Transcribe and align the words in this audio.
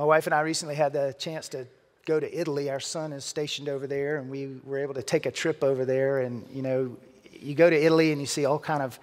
My 0.00 0.06
wife 0.06 0.26
and 0.26 0.34
I 0.34 0.40
recently 0.40 0.76
had 0.76 0.94
the 0.94 1.14
chance 1.18 1.50
to 1.50 1.66
go 2.06 2.18
to 2.18 2.40
Italy. 2.40 2.70
Our 2.70 2.80
son 2.80 3.12
is 3.12 3.22
stationed 3.22 3.68
over 3.68 3.86
there, 3.86 4.16
and 4.16 4.30
we 4.30 4.58
were 4.64 4.78
able 4.78 4.94
to 4.94 5.02
take 5.02 5.26
a 5.26 5.30
trip 5.30 5.62
over 5.62 5.84
there. 5.84 6.20
And 6.20 6.48
you 6.50 6.62
know, 6.62 6.96
you 7.30 7.54
go 7.54 7.68
to 7.68 7.76
Italy 7.76 8.10
and 8.10 8.18
you 8.18 8.26
see 8.26 8.46
all 8.46 8.58
kind 8.58 8.82
of 8.82 8.98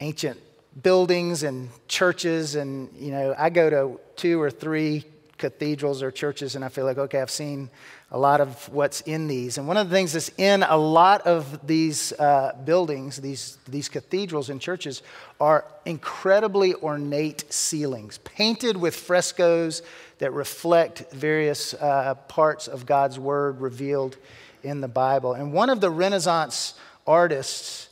ancient 0.00 0.38
buildings 0.82 1.44
and 1.44 1.70
churches, 1.88 2.56
and 2.56 2.90
you 2.94 3.10
know, 3.10 3.34
I 3.38 3.48
go 3.48 3.70
to 3.70 4.00
two 4.16 4.38
or 4.38 4.50
three 4.50 5.06
cathedrals 5.38 6.02
or 6.02 6.10
churches, 6.10 6.56
and 6.56 6.64
I 6.64 6.68
feel 6.68 6.84
like, 6.84 6.98
okay, 6.98 7.22
I've 7.22 7.30
seen 7.30 7.70
a 8.10 8.18
lot 8.18 8.42
of 8.42 8.68
what's 8.70 9.00
in 9.02 9.28
these. 9.28 9.56
And 9.56 9.66
one 9.66 9.76
of 9.76 9.88
the 9.88 9.94
things 9.94 10.12
that's 10.12 10.30
in 10.36 10.62
a 10.62 10.76
lot 10.76 11.26
of 11.26 11.66
these 11.66 12.12
uh, 12.12 12.52
buildings, 12.64 13.16
these, 13.16 13.56
these 13.68 13.88
cathedrals 13.88 14.50
and 14.50 14.60
churches, 14.60 15.02
are 15.40 15.64
incredibly 15.86 16.74
ornate 16.74 17.50
ceilings, 17.52 18.18
painted 18.18 18.76
with 18.76 18.94
frescoes 18.94 19.82
that 20.18 20.32
reflect 20.32 21.10
various 21.12 21.74
uh, 21.74 22.14
parts 22.28 22.68
of 22.68 22.86
God's 22.86 23.18
Word 23.18 23.60
revealed 23.60 24.16
in 24.62 24.80
the 24.80 24.88
Bible. 24.88 25.34
And 25.34 25.52
one 25.52 25.70
of 25.70 25.80
the 25.80 25.90
Renaissance 25.90 26.74
artists, 27.06 27.88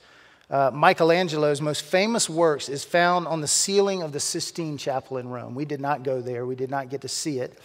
uh, 0.51 0.71
Michelangelo's 0.73 1.61
most 1.61 1.83
famous 1.83 2.29
works 2.29 2.69
is 2.69 2.85
found 2.85 3.27
on 3.27 3.41
the 3.41 3.49
ceiling 3.49 4.03
of 4.03 4.13
the 4.13 4.21
Sistine 4.21 4.77
Chapel 4.77 5.19
in 5.19 5.29
Rome. 5.29 5.55
We 5.55 5.65
did 5.65 5.81
not 5.81 6.03
go 6.03 6.21
there, 6.21 6.47
we 6.47 6.57
did 6.57 6.71
not 6.71 6.91
get 6.91 7.01
to 7.03 7.09
see 7.09 7.39
it, 7.39 7.59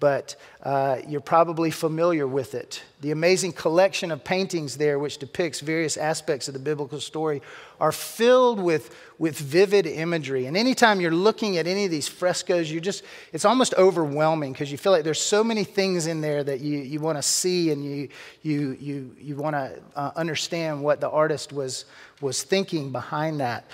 but 0.00 0.36
uh, 0.62 0.98
you're 1.08 1.20
probably 1.20 1.70
familiar 1.70 2.26
with 2.26 2.54
it. 2.54 2.82
The 3.00 3.10
amazing 3.10 3.52
collection 3.52 4.12
of 4.12 4.22
paintings 4.22 4.76
there, 4.76 4.98
which 4.98 5.18
depicts 5.18 5.60
various 5.60 5.96
aspects 5.96 6.46
of 6.46 6.54
the 6.54 6.60
biblical 6.60 7.00
story, 7.00 7.42
are 7.80 7.90
filled 7.90 8.60
with, 8.60 8.94
with 9.18 9.36
vivid 9.38 9.86
imagery. 9.86 10.46
And 10.46 10.56
anytime 10.56 11.00
you're 11.00 11.10
looking 11.10 11.58
at 11.58 11.66
any 11.66 11.84
of 11.84 11.90
these 11.90 12.06
frescoes, 12.06 12.70
you 12.70 12.80
just, 12.80 13.02
it's 13.32 13.44
almost 13.44 13.74
overwhelming 13.74 14.52
because 14.52 14.70
you 14.70 14.78
feel 14.78 14.92
like 14.92 15.04
there's 15.04 15.20
so 15.20 15.42
many 15.42 15.64
things 15.64 16.06
in 16.06 16.20
there 16.20 16.44
that 16.44 16.60
you, 16.60 16.78
you 16.78 17.00
want 17.00 17.18
to 17.18 17.22
see 17.22 17.70
and 17.70 17.84
you, 17.84 18.08
you, 18.42 18.76
you, 18.80 19.16
you 19.18 19.36
want 19.36 19.54
to 19.54 19.80
uh, 19.96 20.12
understand 20.14 20.82
what 20.82 21.00
the 21.00 21.10
artist 21.10 21.52
was, 21.52 21.86
was 22.20 22.42
thinking 22.42 22.92
behind 22.92 23.40
that. 23.40 23.64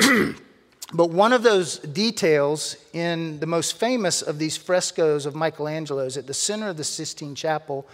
but 0.92 1.10
one 1.10 1.32
of 1.32 1.42
those 1.42 1.78
details 1.78 2.76
in 2.92 3.40
the 3.40 3.46
most 3.46 3.78
famous 3.78 4.22
of 4.22 4.38
these 4.38 4.56
frescoes 4.56 5.26
of 5.26 5.34
Michelangelo's 5.34 6.16
at 6.16 6.26
the 6.26 6.34
center 6.34 6.68
of 6.68 6.76
the 6.76 6.84
Sistine 6.84 7.34
Chapel 7.34 7.86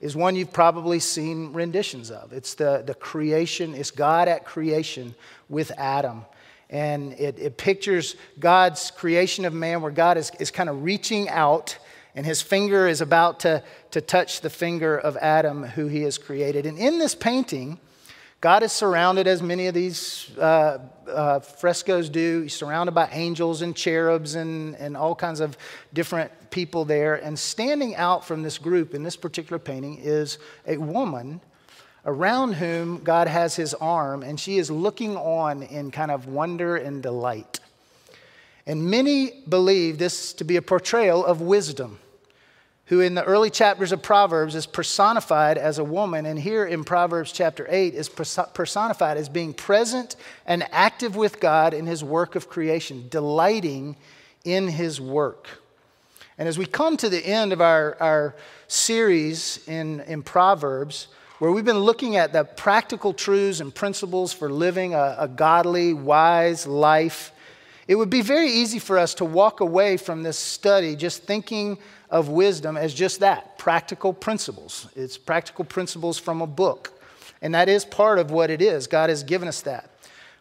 is 0.00 0.16
one 0.16 0.34
you've 0.34 0.52
probably 0.52 0.98
seen 0.98 1.52
renditions 1.52 2.10
of. 2.10 2.32
It's 2.32 2.54
the, 2.54 2.82
the 2.86 2.94
creation, 2.94 3.74
it's 3.74 3.90
God 3.90 4.28
at 4.28 4.44
creation 4.44 5.14
with 5.48 5.72
Adam. 5.76 6.24
And 6.70 7.14
it, 7.14 7.38
it 7.38 7.56
pictures 7.56 8.16
God's 8.38 8.90
creation 8.92 9.44
of 9.44 9.52
man 9.52 9.82
where 9.82 9.90
God 9.90 10.16
is, 10.16 10.30
is 10.38 10.50
kind 10.50 10.68
of 10.68 10.84
reaching 10.84 11.28
out 11.28 11.78
and 12.14 12.24
his 12.26 12.42
finger 12.42 12.88
is 12.88 13.00
about 13.00 13.40
to, 13.40 13.62
to 13.92 14.00
touch 14.00 14.40
the 14.40 14.50
finger 14.50 14.98
of 14.98 15.16
Adam, 15.18 15.62
who 15.62 15.86
he 15.86 16.02
has 16.02 16.18
created. 16.18 16.66
And 16.66 16.78
in 16.78 16.98
this 16.98 17.14
painting, 17.14 17.78
God 18.40 18.62
is 18.62 18.72
surrounded, 18.72 19.26
as 19.26 19.42
many 19.42 19.66
of 19.66 19.74
these 19.74 20.36
uh, 20.38 20.78
uh, 21.08 21.40
frescoes 21.40 22.08
do. 22.08 22.42
He's 22.42 22.54
surrounded 22.54 22.92
by 22.92 23.08
angels 23.12 23.62
and 23.62 23.74
cherubs 23.74 24.34
and, 24.34 24.74
and 24.76 24.96
all 24.96 25.14
kinds 25.14 25.40
of 25.40 25.56
different 25.92 26.30
people 26.50 26.84
there. 26.84 27.14
And 27.14 27.38
standing 27.38 27.96
out 27.96 28.24
from 28.24 28.42
this 28.42 28.58
group 28.58 28.94
in 28.94 29.02
this 29.02 29.16
particular 29.16 29.58
painting 29.58 29.98
is 30.02 30.38
a 30.66 30.76
woman 30.76 31.40
around 32.04 32.54
whom 32.54 33.02
God 33.04 33.28
has 33.28 33.56
his 33.56 33.74
arm, 33.74 34.22
and 34.22 34.38
she 34.38 34.58
is 34.58 34.70
looking 34.70 35.16
on 35.16 35.62
in 35.62 35.90
kind 35.90 36.10
of 36.10 36.26
wonder 36.26 36.76
and 36.76 37.02
delight. 37.02 37.60
And 38.66 38.90
many 38.90 39.42
believe 39.48 39.98
this 39.98 40.32
to 40.34 40.44
be 40.44 40.56
a 40.56 40.62
portrayal 40.62 41.24
of 41.24 41.40
wisdom 41.40 41.98
who 42.88 43.00
in 43.00 43.14
the 43.14 43.24
early 43.24 43.50
chapters 43.50 43.92
of 43.92 44.00
Proverbs 44.02 44.54
is 44.54 44.64
personified 44.64 45.58
as 45.58 45.78
a 45.78 45.84
woman, 45.84 46.24
and 46.24 46.38
here 46.38 46.64
in 46.64 46.84
Proverbs 46.84 47.32
chapter 47.32 47.66
8 47.68 47.94
is 47.94 48.08
personified 48.08 49.18
as 49.18 49.28
being 49.28 49.52
present 49.52 50.16
and 50.46 50.66
active 50.72 51.14
with 51.14 51.38
God 51.38 51.74
in 51.74 51.86
his 51.86 52.02
work 52.02 52.34
of 52.34 52.48
creation, 52.48 53.06
delighting 53.10 53.96
in 54.44 54.68
his 54.68 55.00
work. 55.02 55.48
And 56.38 56.48
as 56.48 56.56
we 56.56 56.64
come 56.64 56.96
to 56.96 57.10
the 57.10 57.24
end 57.24 57.52
of 57.52 57.60
our, 57.60 57.96
our 58.00 58.34
series 58.68 59.60
in, 59.68 60.00
in 60.00 60.22
Proverbs, 60.22 61.08
where 61.40 61.52
we've 61.52 61.66
been 61.66 61.80
looking 61.80 62.16
at 62.16 62.32
the 62.32 62.44
practical 62.44 63.12
truths 63.12 63.60
and 63.60 63.74
principles 63.74 64.32
for 64.32 64.50
living 64.50 64.94
a, 64.94 65.16
a 65.18 65.28
godly, 65.28 65.92
wise 65.92 66.66
life, 66.66 67.32
it 67.86 67.96
would 67.96 68.10
be 68.10 68.22
very 68.22 68.50
easy 68.50 68.78
for 68.78 68.98
us 68.98 69.14
to 69.14 69.26
walk 69.26 69.60
away 69.60 69.98
from 69.98 70.22
this 70.22 70.38
study 70.38 70.96
just 70.96 71.24
thinking 71.24 71.76
of 72.10 72.28
wisdom 72.28 72.76
as 72.76 72.94
just 72.94 73.20
that 73.20 73.58
practical 73.58 74.12
principles. 74.12 74.88
It's 74.96 75.18
practical 75.18 75.64
principles 75.64 76.18
from 76.18 76.40
a 76.40 76.46
book. 76.46 76.92
And 77.40 77.54
that 77.54 77.68
is 77.68 77.84
part 77.84 78.18
of 78.18 78.30
what 78.30 78.50
it 78.50 78.60
is. 78.62 78.86
God 78.86 79.10
has 79.10 79.22
given 79.22 79.48
us 79.48 79.60
that. 79.62 79.90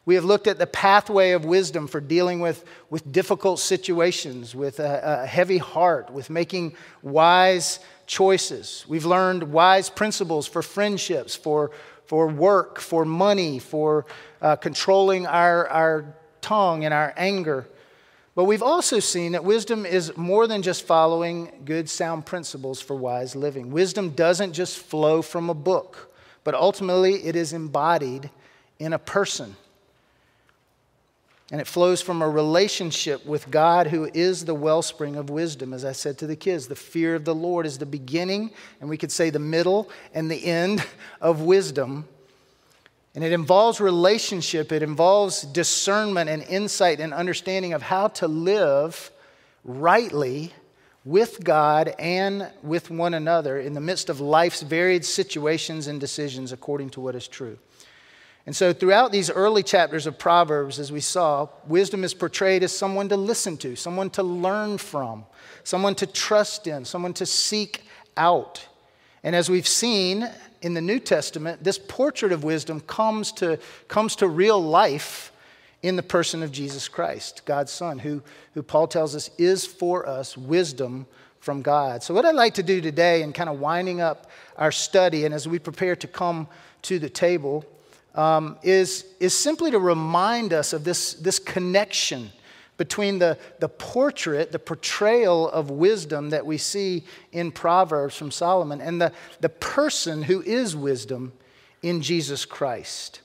We 0.05 0.15
have 0.15 0.23
looked 0.23 0.47
at 0.47 0.57
the 0.57 0.67
pathway 0.67 1.31
of 1.31 1.43
wisdom 1.43 1.85
for 1.85 1.99
dealing 1.99 2.39
with, 2.39 2.63
with 2.89 3.11
difficult 3.11 3.59
situations, 3.59 4.55
with 4.55 4.79
a, 4.79 5.21
a 5.23 5.25
heavy 5.25 5.57
heart, 5.57 6.11
with 6.11 6.29
making 6.29 6.75
wise 7.01 7.79
choices. 8.05 8.85
We've 8.87 9.05
learned 9.05 9.51
wise 9.51 9.89
principles 9.89 10.47
for 10.47 10.61
friendships, 10.61 11.35
for, 11.35 11.71
for 12.05 12.27
work, 12.27 12.79
for 12.79 13.03
money, 13.03 13.59
for 13.59 14.05
uh, 14.41 14.55
controlling 14.55 15.27
our, 15.27 15.67
our 15.67 16.15
tongue 16.39 16.85
and 16.85 16.93
our 16.93 17.13
anger. 17.17 17.67
But 18.37 18.43
we've 18.43 18.61
also 18.61 18.99
seen 18.99 19.31
that 19.31 19.43
wisdom 19.43 19.83
is 19.83 20.15
more 20.15 20.45
than 20.45 20.61
just 20.61 20.85
following 20.85 21.51
good, 21.65 21.89
sound 21.89 22.27
principles 22.27 22.79
for 22.79 22.95
wise 22.95 23.35
living. 23.35 23.71
Wisdom 23.71 24.11
doesn't 24.11 24.53
just 24.53 24.77
flow 24.77 25.23
from 25.23 25.49
a 25.49 25.55
book, 25.55 26.13
but 26.43 26.53
ultimately 26.53 27.15
it 27.25 27.35
is 27.35 27.51
embodied 27.51 28.29
in 28.77 28.93
a 28.93 28.99
person. 28.99 29.55
And 31.51 31.59
it 31.59 31.65
flows 31.65 32.03
from 32.03 32.21
a 32.21 32.29
relationship 32.29 33.25
with 33.25 33.49
God, 33.49 33.87
who 33.87 34.07
is 34.13 34.45
the 34.45 34.53
wellspring 34.53 35.15
of 35.15 35.31
wisdom. 35.31 35.73
As 35.73 35.83
I 35.83 35.93
said 35.93 36.19
to 36.19 36.27
the 36.27 36.35
kids, 36.35 36.67
the 36.67 36.75
fear 36.75 37.15
of 37.15 37.25
the 37.25 37.33
Lord 37.33 37.65
is 37.65 37.79
the 37.79 37.87
beginning, 37.87 38.51
and 38.79 38.87
we 38.87 38.97
could 38.97 39.11
say 39.11 39.31
the 39.31 39.39
middle 39.39 39.89
and 40.13 40.29
the 40.29 40.45
end 40.45 40.85
of 41.21 41.41
wisdom. 41.41 42.07
And 43.17 43.23
it 43.23 43.31
involves 43.31 43.81
relationship, 43.81 44.71
it 44.71 44.83
involves 44.83 45.41
discernment 45.41 46.29
and 46.29 46.43
insight 46.43 46.99
and 46.99 47.15
understanding 47.15 47.73
of 47.73 47.81
how 47.81 48.09
to 48.09 48.27
live 48.27 49.09
rightly 49.63 50.53
with 51.03 51.43
God 51.43 51.95
and 51.97 52.51
with 52.61 52.91
one 52.91 53.15
another 53.15 53.59
in 53.59 53.73
the 53.73 53.81
midst 53.81 54.09
of 54.09 54.19
life's 54.19 54.61
varied 54.61 55.03
situations 55.03 55.87
and 55.87 55.99
decisions 55.99 56.51
according 56.51 56.91
to 56.91 57.01
what 57.01 57.15
is 57.15 57.27
true. 57.27 57.57
And 58.45 58.55
so, 58.55 58.71
throughout 58.71 59.11
these 59.11 59.31
early 59.31 59.63
chapters 59.63 60.05
of 60.05 60.19
Proverbs, 60.19 60.77
as 60.77 60.91
we 60.91 61.01
saw, 61.01 61.49
wisdom 61.67 62.03
is 62.03 62.13
portrayed 62.13 62.61
as 62.61 62.71
someone 62.71 63.09
to 63.09 63.17
listen 63.17 63.57
to, 63.57 63.75
someone 63.75 64.11
to 64.11 64.21
learn 64.21 64.77
from, 64.77 65.25
someone 65.63 65.95
to 65.95 66.05
trust 66.05 66.67
in, 66.67 66.85
someone 66.85 67.15
to 67.15 67.25
seek 67.25 67.81
out. 68.15 68.67
And 69.23 69.35
as 69.35 69.49
we've 69.49 69.67
seen, 69.67 70.29
in 70.61 70.73
the 70.73 70.81
New 70.81 70.99
Testament, 70.99 71.63
this 71.63 71.79
portrait 71.79 72.31
of 72.31 72.43
wisdom 72.43 72.79
comes 72.81 73.31
to, 73.33 73.59
comes 73.87 74.15
to 74.17 74.27
real 74.27 74.61
life 74.61 75.31
in 75.83 75.95
the 75.95 76.03
person 76.03 76.43
of 76.43 76.51
Jesus 76.51 76.87
Christ, 76.87 77.43
God's 77.45 77.71
Son, 77.71 77.99
who, 77.99 78.21
who 78.53 78.63
Paul 78.63 78.87
tells 78.87 79.15
us 79.15 79.29
is 79.37 79.65
for 79.65 80.07
us 80.07 80.35
wisdom 80.35 81.05
from 81.39 81.61
God. 81.61 82.03
So, 82.03 82.13
what 82.13 82.25
I'd 82.25 82.35
like 82.35 82.55
to 82.55 82.63
do 82.63 82.81
today, 82.81 83.21
in 83.21 83.31
kind 83.31 83.49
of 83.49 83.59
winding 83.59 84.01
up 84.01 84.29
our 84.57 84.71
study, 84.71 85.25
and 85.25 85.33
as 85.33 85.47
we 85.47 85.59
prepare 85.59 85.95
to 85.95 86.07
come 86.07 86.47
to 86.83 86.99
the 86.99 87.09
table, 87.09 87.63
um, 88.15 88.57
is, 88.63 89.05
is 89.19 89.37
simply 89.37 89.71
to 89.71 89.79
remind 89.79 90.51
us 90.51 90.73
of 90.73 90.83
this, 90.83 91.13
this 91.13 91.37
connection 91.37 92.31
between 92.77 93.19
the, 93.19 93.37
the 93.59 93.69
portrait, 93.69 94.51
the 94.51 94.59
portrayal 94.59 95.49
of 95.49 95.69
wisdom 95.69 96.29
that 96.29 96.45
we 96.45 96.57
see 96.57 97.03
in 97.31 97.51
Proverbs 97.51 98.15
from 98.15 98.31
Solomon, 98.31 98.81
and 98.81 99.01
the, 99.01 99.11
the 99.41 99.49
person 99.49 100.23
who 100.23 100.41
is 100.41 100.75
wisdom 100.75 101.33
in 101.81 102.01
Jesus 102.01 102.45
Christ. 102.45 103.21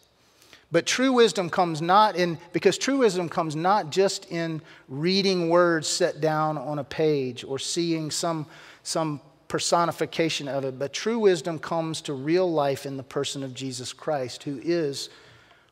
But 0.71 0.87
true 0.87 1.13
wisdom 1.13 1.51
comes 1.51 1.83
not 1.83 2.17
in, 2.17 2.39
because 2.55 2.79
true 2.79 2.99
wisdom 2.99 3.29
comes 3.29 3.55
not 3.55 3.91
just 3.91 4.31
in 4.33 4.63
reading 4.89 5.51
words 5.51 5.87
set 5.87 6.23
down 6.23 6.57
on 6.57 6.79
a 6.79 6.85
page 6.85 7.45
or 7.45 7.59
seeing 7.59 8.11
some, 8.11 8.47
some 8.83 9.21
personification 9.49 10.49
of 10.49 10.65
it, 10.65 10.79
but 10.79 10.95
true 10.95 11.19
wisdom 11.19 11.59
comes 11.59 12.01
to 12.01 12.15
real 12.15 12.51
life 12.51 12.87
in 12.87 12.97
the 12.97 13.03
person 13.03 13.43
of 13.43 13.53
Jesus 13.53 13.93
Christ, 13.93 14.45
who 14.45 14.59
is 14.65 15.11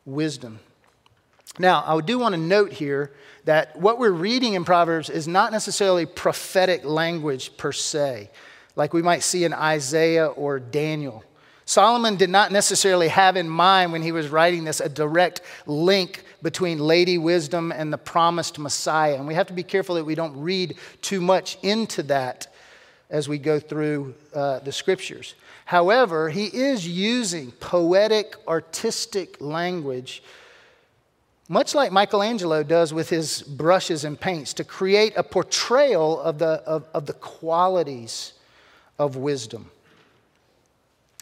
wisdom. 0.05 0.61
Now, 1.59 1.85
I 1.87 2.01
do 2.01 2.19
want 2.19 2.35
to 2.35 2.41
note 2.41 2.73
here 2.73 3.13
that 3.45 3.77
what 3.77 3.99
we're 3.99 4.11
reading 4.11 4.55
in 4.55 4.65
Proverbs 4.65 5.11
is 5.11 5.27
not 5.27 5.53
necessarily 5.53 6.07
prophetic 6.07 6.85
language 6.85 7.57
per 7.57 7.73
se, 7.73 8.31
like 8.77 8.93
we 8.93 9.03
might 9.03 9.23
see 9.23 9.45
in 9.45 9.53
Isaiah 9.53 10.27
or 10.27 10.59
Daniel. 10.59 11.25
Solomon 11.65 12.17
did 12.17 12.31
not 12.31 12.51
necessarily 12.51 13.09
have 13.09 13.37
in 13.37 13.49
mind 13.49 13.93
when 13.93 14.03
he 14.03 14.11
was 14.13 14.29
writing 14.29 14.65
this 14.65 14.81
a 14.81 14.89
direct 14.89 15.41
link 15.67 16.25
between 16.43 16.79
Lady 16.79 17.19
Wisdom 17.19 17.71
and 17.71 17.93
the 17.93 17.99
promised 17.99 18.59
Messiah. 18.59 19.15
And 19.15 19.27
we 19.27 19.35
have 19.35 19.47
to 19.49 19.53
be 19.53 19.63
careful 19.63 19.95
that 19.95 20.05
we 20.05 20.15
don't 20.15 20.37
read 20.41 20.77
too 21.01 21.21
much 21.21 21.59
into 21.63 22.03
that 22.05 22.53
as 23.09 23.29
we 23.29 23.39
go 23.39 23.61
through 23.61 24.15
uh, 24.35 24.61
the 24.61 24.73
scriptures. 24.73 25.35
However, 25.65 26.29
he 26.31 26.47
is 26.47 26.89
using 26.89 27.53
poetic, 27.53 28.35
artistic 28.49 29.41
language, 29.41 30.23
much 31.51 31.75
like 31.75 31.91
Michelangelo 31.91 32.63
does 32.63 32.95
with 32.95 33.11
his 33.11 33.43
brushes 33.43 34.05
and 34.05 34.19
paints, 34.19 34.55
to 34.55 34.63
create 34.63 35.13
a 35.17 35.23
portrayal 35.25 36.21
of 36.21 36.39
the, 36.39 36.63
of, 36.65 36.87
of 36.95 37.07
the 37.07 37.13
qualities 37.13 38.35
of 39.01 39.17
wisdom. 39.17 39.69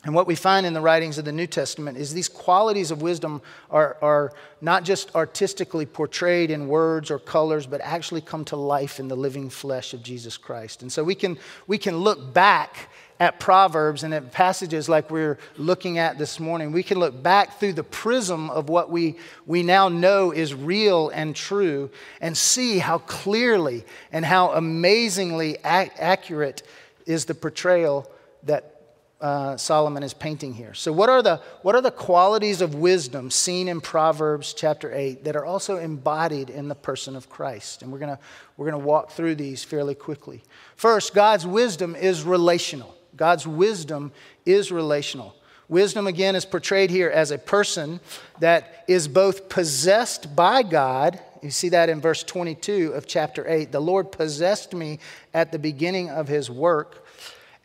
And 0.05 0.15
what 0.15 0.27
we 0.27 0.35
find 0.35 0.67
in 0.67 0.75
the 0.75 0.83
writings 0.83 1.17
of 1.17 1.25
the 1.25 1.33
New 1.33 1.47
Testament 1.47 1.97
is 1.97 2.13
these 2.13 2.29
qualities 2.29 2.91
of 2.91 3.01
wisdom 3.01 3.41
are, 3.71 3.97
are 4.03 4.33
not 4.61 4.85
just 4.85 5.15
artistically 5.17 5.87
portrayed 5.87 6.51
in 6.51 6.69
words 6.69 7.11
or 7.11 7.19
colors, 7.19 7.67
but 7.67 7.81
actually 7.81 8.21
come 8.21 8.45
to 8.47 8.57
life 8.57 9.01
in 9.01 9.09
the 9.09 9.17
living 9.17 9.49
flesh 9.49 9.95
of 9.95 10.03
Jesus 10.03 10.37
Christ. 10.37 10.83
And 10.83 10.93
so 10.93 11.03
we 11.03 11.15
can, 11.15 11.39
we 11.67 11.79
can 11.79 11.97
look 11.97 12.35
back 12.35 12.91
at 13.21 13.41
Proverbs 13.41 14.05
and 14.05 14.15
at 14.15 14.31
passages 14.33 14.89
like 14.89 15.11
we're 15.11 15.39
looking 15.57 15.99
at 15.99 16.19
this 16.19 16.39
morning. 16.39 16.73
We 16.73 16.83
can 16.83 16.99
look 16.99 17.21
back 17.23 17.59
through 17.59 17.73
the 17.75 17.85
prism 17.85 18.51
of 18.51 18.69
what 18.69 18.91
we, 18.91 19.17
we 19.47 19.63
now 19.63 19.89
know 19.89 20.31
is 20.31 20.55
real 20.55 21.09
and 21.11 21.35
true 21.35 21.91
and 22.21 22.37
see 22.37 22.79
how 22.79 22.99
clearly 22.99 23.85
and 24.13 24.25
how 24.25 24.53
amazingly 24.53 25.57
ac- 25.65 25.93
accurate 25.99 26.63
is 27.07 27.25
the 27.25 27.35
portrayal 27.35 28.11
that 28.45 28.75
uh, 29.21 29.57
Solomon 29.57 30.05
is 30.05 30.15
painting 30.15 30.55
here. 30.55 30.75
So, 30.75 30.93
what 30.93 31.09
are, 31.09 31.23
the, 31.23 31.41
what 31.63 31.75
are 31.75 31.81
the 31.81 31.91
qualities 31.91 32.61
of 32.61 32.77
wisdom 32.77 33.33
seen 33.33 33.67
in 33.67 33.81
Proverbs 33.81 34.55
chapter 34.55 34.95
8 34.95 35.25
that 35.25 35.35
are 35.35 35.45
also 35.45 35.77
embodied 35.77 36.51
in 36.51 36.69
the 36.69 36.77
person 36.77 37.17
of 37.17 37.29
Christ? 37.29 37.83
And 37.83 37.91
we're 37.91 37.99
going 37.99 38.17
we're 38.57 38.71
going 38.71 38.81
to 38.81 38.87
walk 38.87 39.11
through 39.11 39.35
these 39.35 39.65
fairly 39.65 39.97
quickly. 39.97 40.43
First, 40.77 41.15
God's 41.15 41.45
wisdom 41.45 41.97
is 41.97 42.23
relational. 42.23 42.95
God's 43.19 43.47
wisdom 43.47 44.13
is 44.47 44.73
relational. 44.73 45.35
Wisdom, 45.69 46.07
again, 46.07 46.35
is 46.35 46.47
portrayed 46.47 46.89
here 46.89 47.11
as 47.11 47.31
a 47.31 47.37
person 47.37 48.01
that 48.41 48.85
is 48.89 49.07
both 49.07 49.51
possessed 49.51 50.35
by 50.35 50.63
God. 50.63 51.21
You 51.43 51.51
see 51.51 51.69
that 51.69 51.91
in 51.91 52.01
verse 52.01 52.23
22 52.23 52.93
of 52.95 53.07
chapter 53.07 53.47
8. 53.47 53.71
The 53.71 53.81
Lord 53.81 54.11
possessed 54.11 54.73
me 54.73 54.99
at 55.35 55.53
the 55.53 55.59
beginning 55.59 56.09
of 56.09 56.27
his 56.27 56.51
work 56.51 57.05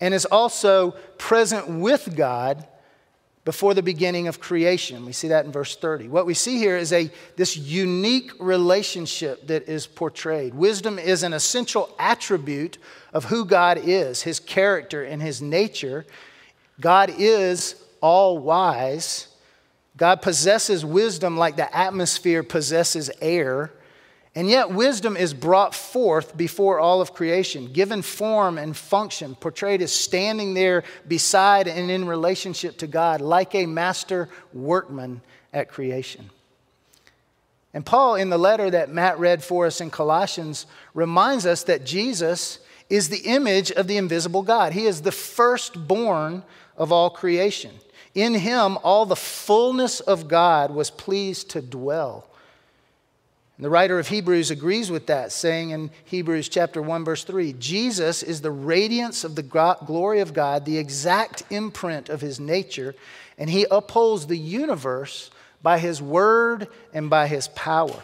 and 0.01 0.13
is 0.13 0.25
also 0.25 0.91
present 1.17 1.69
with 1.69 2.13
God 2.17 2.67
before 3.45 3.73
the 3.73 3.83
beginning 3.83 4.27
of 4.27 4.39
creation. 4.39 5.05
We 5.05 5.11
see 5.11 5.27
that 5.27 5.45
in 5.45 5.51
verse 5.51 5.75
30. 5.75 6.07
What 6.07 6.25
we 6.25 6.33
see 6.33 6.57
here 6.57 6.77
is 6.77 6.93
a, 6.93 7.11
this 7.35 7.57
unique 7.57 8.31
relationship 8.39 9.47
that 9.47 9.67
is 9.67 9.85
portrayed. 9.85 10.53
Wisdom 10.53 10.97
is 10.97 11.23
an 11.23 11.33
essential 11.33 11.93
attribute 11.99 12.77
of 13.11 13.25
who 13.25 13.43
God 13.45 13.77
is, 13.77 14.21
his 14.21 14.39
character 14.39 15.03
and 15.03 15.21
his 15.21 15.41
nature. 15.41 16.05
God 16.79 17.13
is 17.17 17.75
all 17.99 18.37
wise. 18.37 19.27
God 19.97 20.21
possesses 20.21 20.85
wisdom 20.85 21.37
like 21.37 21.57
the 21.57 21.75
atmosphere 21.75 22.43
possesses 22.43 23.11
air. 23.21 23.71
And 24.35 24.49
yet, 24.49 24.71
wisdom 24.71 25.15
is 25.15 25.31
brought 25.31 25.75
forth 25.75 26.35
before 26.35 26.79
all 26.79 27.01
of 27.01 27.13
creation, 27.13 27.71
given 27.71 28.01
form 28.01 28.57
and 28.57 28.75
function, 28.75 29.35
portrayed 29.35 29.81
as 29.83 29.91
standing 29.91 30.55
there 30.55 30.83
beside 31.07 31.67
and 31.67 31.91
in 31.91 32.07
relationship 32.07 32.77
to 32.79 32.87
God, 32.87 33.21
like 33.21 33.53
a 33.53 33.67
master 33.67 34.29
workman 34.51 35.21
at 35.53 35.69
creation. 35.69 36.31
And 37.75 37.85
Paul, 37.85 38.15
in 38.15 38.29
the 38.29 38.39
letter 38.39 38.71
that 38.71 38.89
Matt 38.89 39.19
read 39.19 39.43
for 39.43 39.67
us 39.67 39.81
in 39.81 39.91
Colossians, 39.91 40.65
reminds 40.95 41.45
us 41.45 41.63
that 41.63 41.85
Jesus 41.85 42.59
is 42.89 43.09
the 43.09 43.25
image 43.25 43.71
of 43.71 43.87
the 43.87 43.97
invisible 43.97 44.41
God. 44.41 44.73
He 44.73 44.85
is 44.85 45.01
the 45.01 45.11
firstborn 45.11 46.43
of 46.75 46.91
all 46.91 47.11
creation. 47.11 47.71
In 48.15 48.33
him, 48.33 48.77
all 48.83 49.05
the 49.05 49.15
fullness 49.15 49.99
of 49.99 50.27
God 50.27 50.71
was 50.71 50.91
pleased 50.91 51.51
to 51.51 51.61
dwell. 51.61 52.27
And 53.57 53.65
the 53.65 53.69
writer 53.69 53.99
of 53.99 54.07
Hebrews 54.07 54.49
agrees 54.49 54.89
with 54.89 55.07
that, 55.07 55.31
saying 55.31 55.69
in 55.69 55.91
Hebrews 56.05 56.49
chapter 56.49 56.81
1 56.81 57.05
verse 57.05 57.23
3, 57.23 57.53
Jesus 57.53 58.23
is 58.23 58.41
the 58.41 58.51
radiance 58.51 59.23
of 59.23 59.35
the 59.35 59.43
glory 59.43 60.21
of 60.21 60.33
God, 60.33 60.65
the 60.65 60.79
exact 60.79 61.43
imprint 61.51 62.09
of 62.09 62.21
his 62.21 62.39
nature, 62.39 62.95
and 63.37 63.49
he 63.49 63.67
upholds 63.69 64.25
the 64.25 64.37
universe 64.37 65.29
by 65.61 65.77
his 65.77 66.01
word 66.01 66.67
and 66.93 67.09
by 67.09 67.27
his 67.27 67.47
power. 67.49 68.01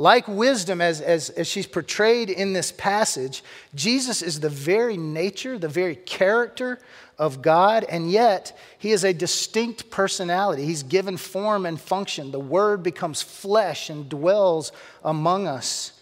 Like 0.00 0.26
wisdom, 0.28 0.80
as, 0.80 1.02
as, 1.02 1.28
as 1.28 1.46
she's 1.46 1.66
portrayed 1.66 2.30
in 2.30 2.54
this 2.54 2.72
passage, 2.72 3.44
Jesus 3.74 4.22
is 4.22 4.40
the 4.40 4.48
very 4.48 4.96
nature, 4.96 5.58
the 5.58 5.68
very 5.68 5.94
character 5.94 6.78
of 7.18 7.42
God, 7.42 7.84
and 7.84 8.10
yet 8.10 8.56
he 8.78 8.92
is 8.92 9.04
a 9.04 9.12
distinct 9.12 9.90
personality. 9.90 10.64
He's 10.64 10.82
given 10.82 11.18
form 11.18 11.66
and 11.66 11.78
function. 11.78 12.30
The 12.30 12.40
Word 12.40 12.82
becomes 12.82 13.20
flesh 13.20 13.90
and 13.90 14.08
dwells 14.08 14.72
among 15.04 15.46
us. 15.46 15.92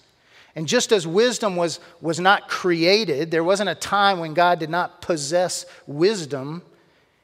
And 0.54 0.68
just 0.68 0.92
as 0.92 1.04
wisdom 1.04 1.56
was, 1.56 1.80
was 2.00 2.20
not 2.20 2.48
created, 2.48 3.32
there 3.32 3.42
wasn't 3.42 3.70
a 3.70 3.74
time 3.74 4.20
when 4.20 4.32
God 4.32 4.60
did 4.60 4.70
not 4.70 5.02
possess 5.02 5.66
wisdom 5.88 6.62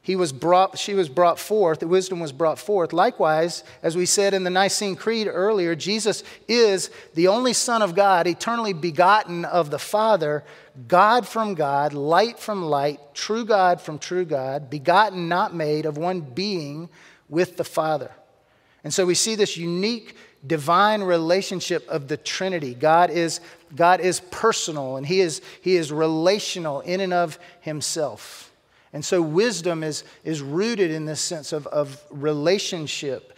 he 0.05 0.17
was 0.17 0.35
brought, 0.35 0.79
she 0.79 0.93
was 0.93 1.09
brought 1.09 1.39
forth, 1.39 1.81
the 1.81 1.89
wisdom 1.89 2.21
was 2.21 2.31
brought 2.31 2.59
forth. 2.59 2.93
Likewise, 2.93 3.65
as 3.83 3.97
we 3.97 4.05
said 4.05 4.35
in 4.35 4.45
the 4.45 4.51
Nicene 4.51 4.97
Creed 4.97 5.27
earlier, 5.27 5.75
Jesus 5.75 6.23
is 6.47 6.91
the 7.15 7.29
only 7.29 7.55
Son 7.55 7.81
of 7.81 7.95
God, 7.95 8.27
eternally 8.27 8.75
begotten 8.75 9.47
of 9.47 9.71
the 9.71 9.79
Father, 9.79 10.45
God 10.89 11.27
from 11.27 11.55
God, 11.55 11.95
light 11.95 12.39
from 12.39 12.63
light, 12.63 13.01
true 13.15 13.47
God 13.47 13.81
from 13.81 13.99
true 13.99 14.27
God, 14.27 14.69
begotten, 14.69 15.27
not 15.27 15.55
made, 15.55 15.87
of 15.87 15.97
one 15.97 16.21
being 16.21 16.91
with 17.31 17.57
the 17.57 17.65
Father. 17.65 18.11
And 18.85 18.93
so 18.93 19.07
we 19.07 19.15
see 19.15 19.37
this 19.37 19.57
unique 19.57 20.19
divine 20.47 21.03
relationship 21.03 21.89
of 21.89 22.09
the 22.09 22.19
Trinity. 22.19 22.75
God 22.75 23.09
is, 23.09 23.41
God 23.75 24.03
is 24.03 24.21
personal 24.31 24.99
and 24.99 25.07
he 25.07 25.21
is, 25.21 25.41
he 25.63 25.77
is 25.77 25.91
relational 25.91 26.81
in 26.83 27.01
and 27.01 27.15
of 27.15 27.39
himself. 27.63 28.51
And 28.95 29.05
so 29.05 29.21
wisdom 29.21 29.83
is, 29.83 30.05
is 30.23 30.41
rooted 30.41 30.93
in 30.93 31.05
this 31.05 31.21
sense 31.21 31.53
of, 31.53 31.67
of 31.67 32.01
relationship 32.11 33.37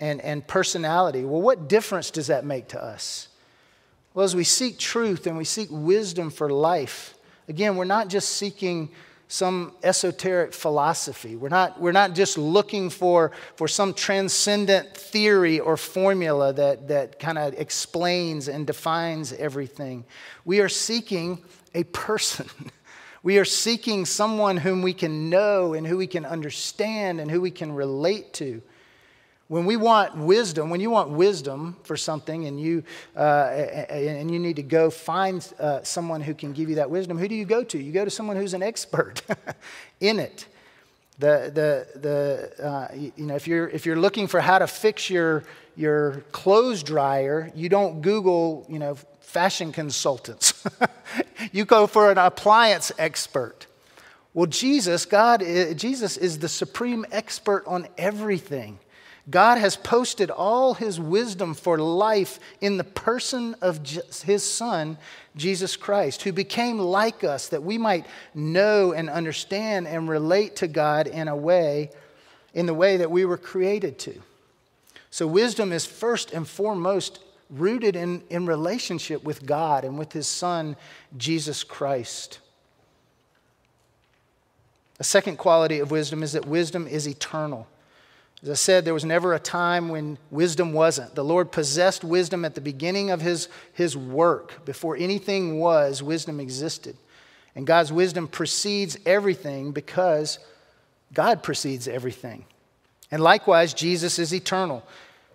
and, 0.00 0.20
and 0.20 0.44
personality. 0.44 1.24
Well, 1.24 1.40
what 1.40 1.68
difference 1.68 2.10
does 2.10 2.26
that 2.26 2.44
make 2.44 2.68
to 2.68 2.82
us? 2.82 3.28
Well, 4.14 4.24
as 4.24 4.34
we 4.34 4.42
seek 4.42 4.78
truth 4.78 5.28
and 5.28 5.38
we 5.38 5.44
seek 5.44 5.68
wisdom 5.70 6.28
for 6.28 6.50
life, 6.50 7.14
again, 7.48 7.76
we're 7.76 7.84
not 7.84 8.08
just 8.08 8.30
seeking 8.30 8.90
some 9.28 9.74
esoteric 9.84 10.52
philosophy. 10.52 11.36
We're 11.36 11.50
not, 11.50 11.80
we're 11.80 11.92
not 11.92 12.14
just 12.14 12.36
looking 12.36 12.90
for, 12.90 13.30
for 13.54 13.68
some 13.68 13.94
transcendent 13.94 14.96
theory 14.96 15.60
or 15.60 15.76
formula 15.76 16.52
that, 16.54 16.88
that 16.88 17.20
kind 17.20 17.38
of 17.38 17.54
explains 17.54 18.48
and 18.48 18.66
defines 18.66 19.32
everything. 19.32 20.04
We 20.44 20.58
are 20.58 20.68
seeking 20.68 21.44
a 21.76 21.84
person. 21.84 22.48
We 23.26 23.38
are 23.38 23.44
seeking 23.44 24.06
someone 24.06 24.56
whom 24.56 24.82
we 24.82 24.92
can 24.92 25.30
know 25.30 25.74
and 25.74 25.84
who 25.84 25.96
we 25.96 26.06
can 26.06 26.24
understand 26.24 27.18
and 27.18 27.28
who 27.28 27.40
we 27.40 27.50
can 27.50 27.72
relate 27.72 28.32
to. 28.34 28.62
When 29.48 29.66
we 29.66 29.76
want 29.76 30.16
wisdom, 30.16 30.70
when 30.70 30.78
you 30.78 30.90
want 30.90 31.10
wisdom 31.10 31.76
for 31.82 31.96
something 31.96 32.44
and 32.44 32.60
you, 32.60 32.84
uh, 33.16 33.48
and 33.90 34.30
you 34.30 34.38
need 34.38 34.54
to 34.54 34.62
go 34.62 34.90
find 34.90 35.44
uh, 35.58 35.82
someone 35.82 36.20
who 36.20 36.34
can 36.34 36.52
give 36.52 36.68
you 36.68 36.76
that 36.76 36.88
wisdom, 36.88 37.18
who 37.18 37.26
do 37.26 37.34
you 37.34 37.44
go 37.44 37.64
to? 37.64 37.76
You 37.76 37.90
go 37.90 38.04
to 38.04 38.12
someone 38.12 38.36
who's 38.36 38.54
an 38.54 38.62
expert 38.62 39.22
in 40.00 40.20
it. 40.20 40.46
The, 41.18 41.50
the, 41.52 41.98
the, 41.98 42.64
uh, 42.64 42.94
you 42.94 43.26
know, 43.26 43.34
if, 43.34 43.48
you're, 43.48 43.68
if 43.70 43.86
you're 43.86 43.98
looking 43.98 44.28
for 44.28 44.38
how 44.38 44.60
to 44.60 44.68
fix 44.68 45.10
your, 45.10 45.42
your 45.74 46.22
clothes 46.30 46.84
dryer, 46.84 47.50
you 47.56 47.68
don't 47.68 48.02
Google, 48.02 48.64
you 48.68 48.78
know, 48.78 48.96
fashion 49.36 49.70
consultants. 49.70 50.64
you 51.52 51.66
go 51.66 51.86
for 51.86 52.10
an 52.10 52.16
appliance 52.16 52.90
expert. 52.98 53.66
Well, 54.32 54.46
Jesus, 54.46 55.04
God, 55.04 55.42
Jesus 55.76 56.16
is 56.16 56.38
the 56.38 56.48
supreme 56.48 57.04
expert 57.12 57.62
on 57.66 57.86
everything. 57.98 58.78
God 59.28 59.58
has 59.58 59.76
posted 59.76 60.30
all 60.30 60.72
his 60.72 60.98
wisdom 60.98 61.52
for 61.52 61.76
life 61.76 62.40
in 62.62 62.78
the 62.78 62.84
person 62.84 63.54
of 63.60 63.86
his 64.24 64.42
son, 64.42 64.96
Jesus 65.36 65.76
Christ, 65.76 66.22
who 66.22 66.32
became 66.32 66.78
like 66.78 67.22
us 67.22 67.48
that 67.48 67.62
we 67.62 67.76
might 67.76 68.06
know 68.34 68.94
and 68.94 69.10
understand 69.10 69.86
and 69.86 70.08
relate 70.08 70.56
to 70.56 70.66
God 70.66 71.08
in 71.08 71.28
a 71.28 71.36
way, 71.36 71.90
in 72.54 72.64
the 72.64 72.72
way 72.72 72.96
that 72.96 73.10
we 73.10 73.26
were 73.26 73.36
created 73.36 73.98
to. 73.98 74.14
So, 75.10 75.26
wisdom 75.26 75.72
is 75.72 75.84
first 75.84 76.32
and 76.32 76.48
foremost 76.48 77.18
rooted 77.50 77.96
in, 77.96 78.22
in 78.30 78.46
relationship 78.46 79.22
with 79.24 79.46
God 79.46 79.84
and 79.84 79.98
with 79.98 80.12
his 80.12 80.26
son, 80.26 80.76
Jesus 81.16 81.62
Christ. 81.62 82.40
A 84.98 85.04
second 85.04 85.36
quality 85.36 85.78
of 85.78 85.90
wisdom 85.90 86.22
is 86.22 86.32
that 86.32 86.46
wisdom 86.46 86.86
is 86.86 87.06
eternal. 87.06 87.66
As 88.42 88.50
I 88.50 88.54
said, 88.54 88.84
there 88.84 88.94
was 88.94 89.04
never 89.04 89.34
a 89.34 89.38
time 89.38 89.88
when 89.88 90.18
wisdom 90.30 90.72
wasn't. 90.72 91.14
The 91.14 91.24
Lord 91.24 91.52
possessed 91.52 92.04
wisdom 92.04 92.44
at 92.44 92.54
the 92.54 92.60
beginning 92.60 93.10
of 93.10 93.20
his, 93.20 93.48
his 93.72 93.96
work. 93.96 94.64
Before 94.64 94.96
anything 94.96 95.58
was, 95.58 96.02
wisdom 96.02 96.40
existed. 96.40 96.96
And 97.54 97.66
God's 97.66 97.92
wisdom 97.92 98.28
precedes 98.28 98.98
everything 99.06 99.72
because 99.72 100.38
God 101.14 101.42
precedes 101.42 101.88
everything. 101.88 102.44
And 103.10 103.22
likewise, 103.22 103.72
Jesus 103.72 104.18
is 104.18 104.34
eternal. 104.34 104.84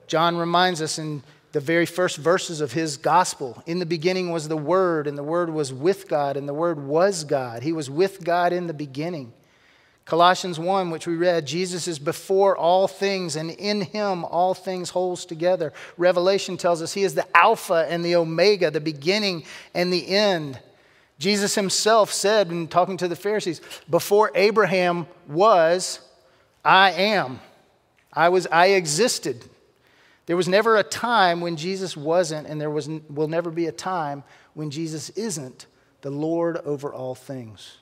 John 0.07 0.37
reminds 0.37 0.81
us 0.81 0.99
in 0.99 1.23
the 1.51 1.59
very 1.59 1.85
first 1.85 2.17
verses 2.17 2.61
of 2.61 2.71
his 2.71 2.97
gospel 2.97 3.61
In 3.65 3.79
the 3.79 3.85
beginning 3.85 4.31
was 4.31 4.47
the 4.47 4.57
Word, 4.57 5.07
and 5.07 5.17
the 5.17 5.23
Word 5.23 5.49
was 5.49 5.73
with 5.73 6.07
God, 6.07 6.37
and 6.37 6.47
the 6.47 6.53
Word 6.53 6.79
was 6.79 7.23
God. 7.23 7.63
He 7.63 7.73
was 7.73 7.89
with 7.89 8.23
God 8.23 8.53
in 8.53 8.67
the 8.67 8.73
beginning. 8.73 9.33
Colossians 10.05 10.59
1, 10.59 10.89
which 10.89 11.07
we 11.07 11.15
read, 11.15 11.45
Jesus 11.45 11.87
is 11.87 11.99
before 11.99 12.57
all 12.57 12.87
things, 12.87 13.35
and 13.35 13.51
in 13.51 13.81
him 13.81 14.25
all 14.25 14.53
things 14.53 14.89
holds 14.89 15.25
together. 15.25 15.71
Revelation 15.95 16.57
tells 16.57 16.81
us 16.81 16.93
he 16.93 17.03
is 17.03 17.15
the 17.15 17.27
Alpha 17.37 17.85
and 17.87 18.03
the 18.03 18.15
Omega, 18.15 18.71
the 18.71 18.81
beginning 18.81 19.43
and 19.73 19.93
the 19.93 20.07
end. 20.07 20.59
Jesus 21.19 21.53
himself 21.53 22.11
said, 22.11 22.49
in 22.49 22.67
talking 22.67 22.97
to 22.97 23.07
the 23.07 23.15
Pharisees, 23.15 23.61
Before 23.89 24.31
Abraham 24.33 25.05
was, 25.27 25.99
I 26.65 26.91
am. 26.91 27.39
I 28.11 28.29
was, 28.29 28.47
I 28.47 28.67
existed. 28.69 29.45
There 30.31 30.37
was 30.37 30.47
never 30.47 30.77
a 30.77 30.83
time 30.83 31.41
when 31.41 31.57
Jesus 31.57 31.97
wasn't, 31.97 32.47
and 32.47 32.61
there 32.61 32.69
was, 32.69 32.87
will 32.87 33.27
never 33.27 33.51
be 33.51 33.65
a 33.65 33.71
time 33.73 34.23
when 34.53 34.71
Jesus 34.71 35.09
isn't 35.09 35.65
the 36.03 36.09
Lord 36.09 36.55
over 36.55 36.93
all 36.93 37.15
things. 37.15 37.79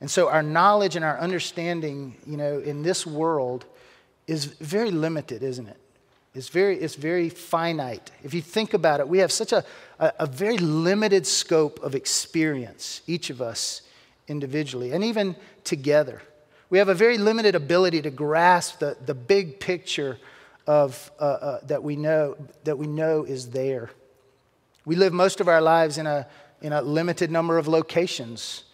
And 0.00 0.08
so 0.08 0.28
our 0.28 0.44
knowledge 0.44 0.94
and 0.94 1.04
our 1.04 1.18
understanding, 1.18 2.14
you 2.24 2.36
know, 2.36 2.60
in 2.60 2.84
this 2.84 3.04
world 3.04 3.64
is 4.28 4.44
very 4.44 4.92
limited, 4.92 5.42
isn't 5.42 5.66
it? 5.66 5.76
It's 6.36 6.50
very, 6.50 6.78
it's 6.78 6.94
very 6.94 7.28
finite. 7.28 8.12
If 8.22 8.32
you 8.32 8.42
think 8.42 8.72
about 8.72 9.00
it, 9.00 9.08
we 9.08 9.18
have 9.18 9.32
such 9.32 9.52
a, 9.52 9.64
a, 9.98 10.12
a 10.20 10.26
very 10.26 10.56
limited 10.56 11.26
scope 11.26 11.82
of 11.82 11.96
experience, 11.96 13.00
each 13.08 13.28
of 13.28 13.42
us 13.42 13.82
individually, 14.28 14.92
and 14.92 15.02
even 15.02 15.34
together. 15.64 16.22
We 16.68 16.78
have 16.78 16.88
a 16.88 16.94
very 16.94 17.18
limited 17.18 17.56
ability 17.56 18.02
to 18.02 18.10
grasp 18.12 18.78
the, 18.78 18.96
the 19.04 19.14
big 19.14 19.58
picture 19.58 20.16
of, 20.66 21.10
uh, 21.18 21.24
uh, 21.24 21.60
that, 21.66 21.82
we 21.82 21.96
know, 21.96 22.36
that 22.64 22.78
we 22.78 22.86
know 22.86 23.24
is 23.24 23.50
there. 23.50 23.90
We 24.84 24.96
live 24.96 25.12
most 25.12 25.40
of 25.40 25.48
our 25.48 25.60
lives 25.60 25.98
in 25.98 26.06
a, 26.06 26.26
in 26.62 26.72
a 26.72 26.82
limited 26.82 27.30
number 27.30 27.58
of 27.58 27.68
locations 27.68 28.64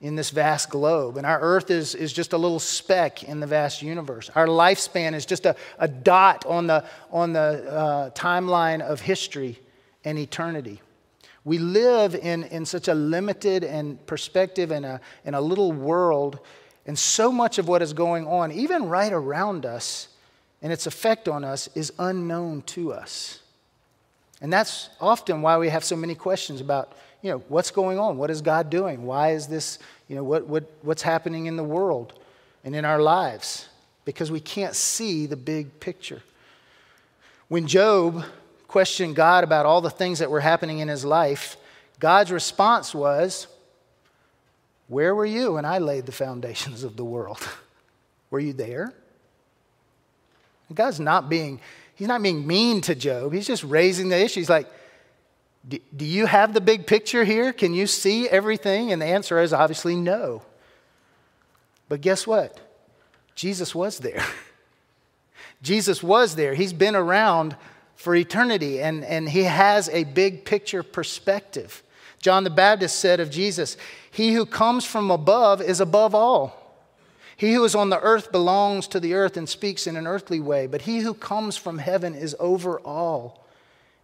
in 0.00 0.16
this 0.16 0.30
vast 0.30 0.68
globe. 0.68 1.16
And 1.16 1.24
our 1.24 1.40
earth 1.40 1.70
is, 1.70 1.94
is 1.94 2.12
just 2.12 2.32
a 2.32 2.38
little 2.38 2.58
speck 2.58 3.22
in 3.22 3.38
the 3.38 3.46
vast 3.46 3.82
universe. 3.82 4.30
Our 4.34 4.48
lifespan 4.48 5.14
is 5.14 5.24
just 5.24 5.46
a, 5.46 5.54
a 5.78 5.86
dot 5.86 6.44
on 6.44 6.66
the, 6.66 6.84
on 7.10 7.32
the 7.32 7.40
uh, 7.40 8.10
timeline 8.10 8.80
of 8.80 9.00
history 9.00 9.60
and 10.04 10.18
eternity. 10.18 10.82
We 11.44 11.58
live 11.58 12.14
in, 12.14 12.44
in 12.44 12.66
such 12.66 12.88
a 12.88 12.94
limited 12.94 13.64
and 13.64 14.04
perspective 14.06 14.70
in 14.70 14.84
a, 14.84 15.00
in 15.24 15.34
a 15.34 15.40
little 15.40 15.72
world, 15.72 16.40
and 16.86 16.98
so 16.98 17.30
much 17.30 17.58
of 17.58 17.68
what 17.68 17.82
is 17.82 17.92
going 17.92 18.26
on, 18.26 18.50
even 18.52 18.86
right 18.88 19.12
around 19.12 19.66
us, 19.66 20.08
and 20.62 20.72
its 20.72 20.86
effect 20.86 21.28
on 21.28 21.44
us, 21.44 21.68
is 21.74 21.92
unknown 21.98 22.62
to 22.62 22.92
us. 22.92 23.40
And 24.40 24.52
that's 24.52 24.88
often 25.00 25.42
why 25.42 25.58
we 25.58 25.68
have 25.68 25.84
so 25.84 25.96
many 25.96 26.14
questions 26.14 26.60
about 26.60 26.96
you 27.22 27.30
know, 27.30 27.38
what's 27.48 27.70
going 27.70 27.98
on? 27.98 28.18
What 28.18 28.30
is 28.30 28.42
God 28.42 28.68
doing? 28.68 29.04
Why 29.04 29.30
is 29.30 29.46
this, 29.46 29.78
you 30.08 30.16
know, 30.16 30.24
what, 30.24 30.46
what, 30.48 30.64
what's 30.82 31.02
happening 31.02 31.46
in 31.46 31.56
the 31.56 31.64
world 31.64 32.18
and 32.64 32.74
in 32.74 32.84
our 32.84 33.00
lives? 33.00 33.68
Because 34.04 34.30
we 34.30 34.40
can't 34.40 34.74
see 34.74 35.26
the 35.26 35.36
big 35.36 35.78
picture. 35.78 36.20
When 37.46 37.68
Job 37.68 38.24
questioned 38.66 39.14
God 39.14 39.44
about 39.44 39.66
all 39.66 39.80
the 39.80 39.90
things 39.90 40.18
that 40.18 40.30
were 40.30 40.40
happening 40.40 40.80
in 40.80 40.88
his 40.88 41.04
life, 41.04 41.56
God's 42.00 42.32
response 42.32 42.92
was, 42.92 43.46
Where 44.88 45.14
were 45.14 45.26
you 45.26 45.52
when 45.52 45.64
I 45.64 45.78
laid 45.78 46.06
the 46.06 46.12
foundations 46.12 46.82
of 46.82 46.96
the 46.96 47.04
world? 47.04 47.48
were 48.30 48.40
you 48.40 48.52
there? 48.52 48.92
God's 50.72 51.00
not 51.00 51.28
being, 51.28 51.60
he's 51.94 52.08
not 52.08 52.22
being 52.22 52.46
mean 52.46 52.80
to 52.82 52.94
Job. 52.94 53.32
He's 53.32 53.46
just 53.46 53.64
raising 53.64 54.08
the 54.08 54.18
issue. 54.18 54.40
He's 54.40 54.50
like, 54.50 54.68
do, 55.68 55.78
do 55.94 56.04
you 56.04 56.26
have 56.26 56.54
the 56.54 56.60
big 56.60 56.86
picture 56.86 57.24
here? 57.24 57.52
Can 57.52 57.74
you 57.74 57.86
see 57.86 58.28
everything? 58.28 58.92
And 58.92 59.00
the 59.00 59.06
answer 59.06 59.40
is 59.40 59.52
obviously 59.52 59.96
no. 59.96 60.42
But 61.88 62.00
guess 62.00 62.26
what? 62.26 62.58
Jesus 63.34 63.74
was 63.74 63.98
there. 63.98 64.24
Jesus 65.62 66.02
was 66.02 66.34
there. 66.34 66.54
He's 66.54 66.72
been 66.72 66.96
around 66.96 67.56
for 67.94 68.14
eternity 68.16 68.80
and, 68.80 69.04
and 69.04 69.28
he 69.28 69.44
has 69.44 69.88
a 69.90 70.04
big 70.04 70.44
picture 70.44 70.82
perspective. 70.82 71.82
John 72.18 72.44
the 72.44 72.50
Baptist 72.50 72.98
said 72.98 73.20
of 73.20 73.30
Jesus, 73.30 73.76
He 74.10 74.32
who 74.32 74.46
comes 74.46 74.84
from 74.84 75.10
above 75.10 75.60
is 75.60 75.80
above 75.80 76.14
all. 76.14 76.61
He 77.42 77.54
who 77.54 77.64
is 77.64 77.74
on 77.74 77.90
the 77.90 77.98
earth 77.98 78.30
belongs 78.30 78.86
to 78.86 79.00
the 79.00 79.14
earth 79.14 79.36
and 79.36 79.48
speaks 79.48 79.88
in 79.88 79.96
an 79.96 80.06
earthly 80.06 80.38
way, 80.38 80.68
but 80.68 80.82
he 80.82 81.00
who 81.00 81.12
comes 81.12 81.56
from 81.56 81.78
heaven 81.78 82.14
is 82.14 82.36
over 82.38 82.78
all 82.78 83.44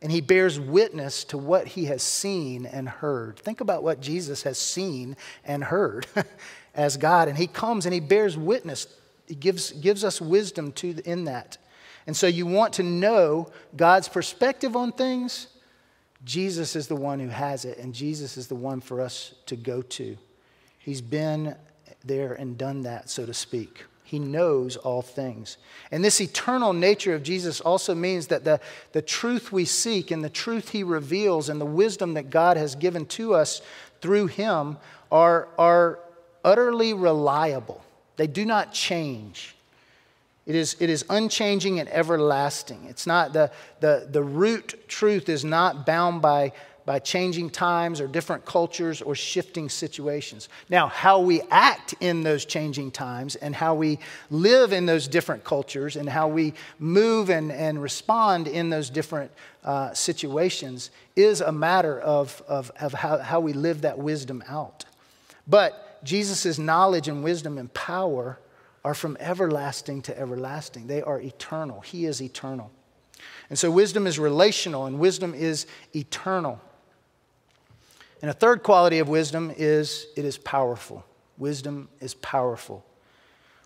and 0.02 0.11
he 0.11 0.21
bears 0.21 0.59
witness 0.59 1.23
to 1.23 1.38
what 1.38 1.68
he 1.68 1.85
has 1.85 2.02
seen 2.02 2.66
and 2.66 2.88
heard. 2.88 3.38
Think 3.38 3.61
about 3.61 3.85
what 3.85 4.00
Jesus 4.00 4.42
has 4.42 4.59
seen 4.59 5.16
and 5.45 5.62
heard 5.62 6.09
as 6.75 6.97
God, 6.97 7.28
and 7.28 7.38
he 7.38 7.47
comes 7.47 7.87
and 7.87 7.95
he 7.95 8.00
bears 8.00 8.37
witness. 8.37 8.88
He 9.28 9.37
gives, 9.37 9.71
gives 9.71 10.02
us 10.02 10.21
wisdom 10.21 10.73
to, 10.73 11.00
in 11.09 11.26
that. 11.26 11.59
And 12.09 12.16
so 12.16 12.26
you 12.26 12.45
want 12.45 12.73
to 12.73 12.83
know 12.83 13.52
God's 13.76 14.09
perspective 14.09 14.75
on 14.75 14.90
things? 14.90 15.47
Jesus 16.25 16.75
is 16.75 16.88
the 16.88 16.97
one 16.97 17.21
who 17.21 17.28
has 17.28 17.64
it, 17.64 17.78
and 17.78 17.95
Jesus 17.95 18.37
is 18.37 18.49
the 18.49 18.57
one 18.57 18.80
for 18.80 19.00
us 19.00 19.33
to 19.47 19.54
go 19.54 19.80
to. 19.83 20.18
He's 20.80 21.00
been 21.00 21.54
there 22.04 22.32
and 22.34 22.56
done 22.56 22.82
that, 22.82 23.10
so 23.10 23.26
to 23.26 23.34
speak. 23.34 23.84
He 24.04 24.18
knows 24.18 24.76
all 24.76 25.02
things. 25.02 25.58
And 25.90 26.02
this 26.02 26.20
eternal 26.20 26.72
nature 26.72 27.14
of 27.14 27.22
Jesus 27.22 27.60
also 27.60 27.94
means 27.94 28.28
that 28.28 28.42
the, 28.42 28.58
the 28.92 29.02
truth 29.02 29.52
we 29.52 29.66
seek 29.66 30.10
and 30.10 30.24
the 30.24 30.30
truth 30.30 30.70
he 30.70 30.82
reveals 30.82 31.50
and 31.50 31.60
the 31.60 31.66
wisdom 31.66 32.14
that 32.14 32.30
God 32.30 32.56
has 32.56 32.74
given 32.74 33.04
to 33.06 33.34
us 33.34 33.60
through 34.00 34.28
him 34.28 34.78
are, 35.12 35.48
are 35.58 35.98
utterly 36.42 36.94
reliable. 36.94 37.84
They 38.16 38.26
do 38.26 38.46
not 38.46 38.72
change. 38.72 39.54
It 40.46 40.54
is, 40.54 40.76
it 40.80 40.88
is 40.88 41.04
unchanging 41.10 41.78
and 41.78 41.90
everlasting. 41.90 42.86
It's 42.88 43.06
not 43.06 43.34
the, 43.34 43.52
the, 43.80 44.08
the 44.10 44.22
root 44.22 44.88
truth 44.88 45.28
is 45.28 45.44
not 45.44 45.84
bound 45.84 46.22
by 46.22 46.52
by 46.88 46.99
changing 46.99 47.50
times 47.50 48.00
or 48.00 48.07
different 48.07 48.47
cultures 48.47 49.02
or 49.02 49.14
shifting 49.14 49.68
situations. 49.68 50.49
Now, 50.71 50.87
how 50.87 51.21
we 51.21 51.42
act 51.50 51.95
in 52.00 52.23
those 52.23 52.47
changing 52.47 52.92
times 52.92 53.37
and 53.37 53.54
how 53.54 53.75
we 53.75 53.99
live 54.30 54.73
in 54.73 54.87
those 54.87 55.07
different 55.07 55.45
cultures 55.45 55.97
and 55.97 56.09
how 56.09 56.28
we 56.28 56.54
move 56.78 57.28
and, 57.28 57.52
and 57.52 57.83
respond 57.83 58.49
in 58.49 58.71
those 58.71 58.88
different 58.88 59.30
uh, 59.64 59.92
situations 59.92 60.90
is 61.14 61.42
a 61.42 61.52
matter 61.52 62.00
of, 62.00 62.42
of, 62.49 62.73
of 62.80 62.95
how, 62.95 63.18
how 63.18 63.38
we 63.38 63.52
live 63.52 63.83
that 63.83 63.99
wisdom 63.99 64.42
out. 64.49 64.87
But 65.47 66.02
Jesus' 66.02 66.59
knowledge 66.59 67.07
and 67.07 67.23
wisdom 67.23 67.59
and 67.59 67.71
power 67.75 68.38
are 68.83 68.95
from 68.95 69.18
everlasting 69.21 70.00
to 70.02 70.18
everlasting, 70.18 70.87
they 70.87 71.02
are 71.02 71.21
eternal. 71.21 71.83
He 71.83 72.07
is 72.07 72.23
eternal. 72.23 72.71
And 73.50 73.59
so 73.59 73.71
wisdom 73.71 74.07
is 74.07 74.18
relational 74.18 74.87
and 74.87 74.99
wisdom 74.99 75.35
is 75.35 75.66
eternal. 75.95 76.62
And 78.20 78.30
a 78.30 78.34
third 78.34 78.62
quality 78.62 78.98
of 78.98 79.08
wisdom 79.08 79.52
is 79.56 80.06
it 80.16 80.25
is 80.25 80.38
powerful. 80.38 81.04
Wisdom 81.37 81.88
is 82.00 82.14
powerful. 82.14 82.84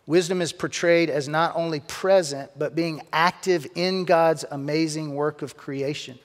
Wisdom 0.06 0.42
is 0.42 0.52
portrayed 0.52 1.08
as 1.08 1.28
not 1.28 1.54
only 1.54 1.80
present, 1.80 2.50
but 2.58 2.74
being 2.74 3.02
active 3.12 3.66
in 3.74 4.04
God's 4.04 4.44
amazing 4.50 5.14
work 5.14 5.42
of 5.42 5.56
creation. 5.56 6.18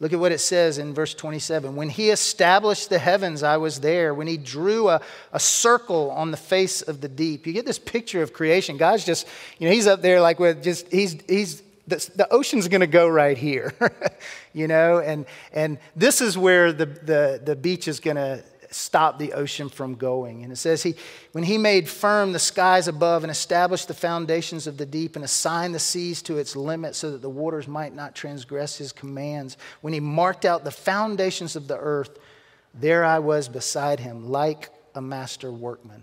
Look 0.00 0.12
at 0.12 0.18
what 0.18 0.32
it 0.32 0.40
says 0.40 0.78
in 0.78 0.92
verse 0.92 1.14
27. 1.14 1.76
When 1.76 1.88
he 1.88 2.10
established 2.10 2.90
the 2.90 2.98
heavens, 2.98 3.42
I 3.42 3.56
was 3.56 3.80
there. 3.80 4.12
When 4.12 4.26
he 4.26 4.36
drew 4.36 4.88
a, 4.88 5.00
a 5.32 5.40
circle 5.40 6.10
on 6.10 6.30
the 6.30 6.36
face 6.36 6.82
of 6.82 7.00
the 7.00 7.08
deep. 7.08 7.46
You 7.46 7.52
get 7.52 7.64
this 7.64 7.78
picture 7.78 8.22
of 8.22 8.32
creation. 8.32 8.76
God's 8.76 9.04
just, 9.04 9.26
you 9.58 9.66
know, 9.66 9.74
he's 9.74 9.86
up 9.86 10.02
there 10.02 10.20
like 10.20 10.38
with 10.38 10.62
just, 10.62 10.90
he's, 10.92 11.16
he's 11.28 11.62
the, 11.86 12.10
the 12.16 12.32
ocean's 12.32 12.68
going 12.68 12.80
to 12.80 12.86
go 12.86 13.06
right 13.06 13.36
here, 13.36 13.74
you 14.52 14.66
know, 14.66 14.98
and, 14.98 15.26
and 15.52 15.78
this 15.94 16.20
is 16.20 16.38
where 16.38 16.72
the, 16.72 16.86
the, 16.86 17.40
the 17.44 17.56
beach 17.56 17.88
is 17.88 18.00
going 18.00 18.16
to 18.16 18.42
stop 18.74 19.18
the 19.18 19.32
ocean 19.34 19.68
from 19.68 19.94
going. 19.94 20.42
And 20.42 20.52
it 20.52 20.56
says, 20.56 20.82
he, 20.82 20.96
when 21.32 21.44
he 21.44 21.58
made 21.58 21.88
firm 21.88 22.32
the 22.32 22.38
skies 22.38 22.88
above 22.88 23.22
and 23.22 23.30
established 23.30 23.88
the 23.88 23.94
foundations 23.94 24.66
of 24.66 24.76
the 24.76 24.86
deep 24.86 25.14
and 25.16 25.24
assigned 25.24 25.74
the 25.74 25.78
seas 25.78 26.22
to 26.22 26.38
its 26.38 26.56
limit 26.56 26.94
so 26.94 27.12
that 27.12 27.22
the 27.22 27.30
waters 27.30 27.68
might 27.68 27.94
not 27.94 28.14
transgress 28.14 28.76
his 28.76 28.92
commands, 28.92 29.56
when 29.80 29.92
he 29.92 30.00
marked 30.00 30.44
out 30.44 30.64
the 30.64 30.70
foundations 30.70 31.54
of 31.54 31.68
the 31.68 31.78
earth, 31.78 32.18
there 32.74 33.04
I 33.04 33.20
was 33.20 33.48
beside 33.48 34.00
him 34.00 34.30
like 34.30 34.70
a 34.94 35.00
master 35.00 35.52
workman. 35.52 36.02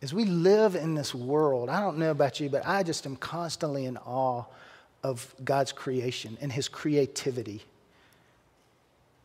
As 0.00 0.14
we 0.14 0.24
live 0.24 0.76
in 0.76 0.94
this 0.94 1.14
world, 1.14 1.68
I 1.68 1.80
don't 1.80 1.98
know 1.98 2.10
about 2.10 2.38
you, 2.38 2.48
but 2.48 2.66
I 2.66 2.82
just 2.82 3.04
am 3.04 3.16
constantly 3.16 3.84
in 3.84 3.96
awe 3.98 4.44
of 5.02 5.34
God's 5.44 5.72
creation 5.72 6.38
and 6.40 6.52
his 6.52 6.68
creativity. 6.68 7.62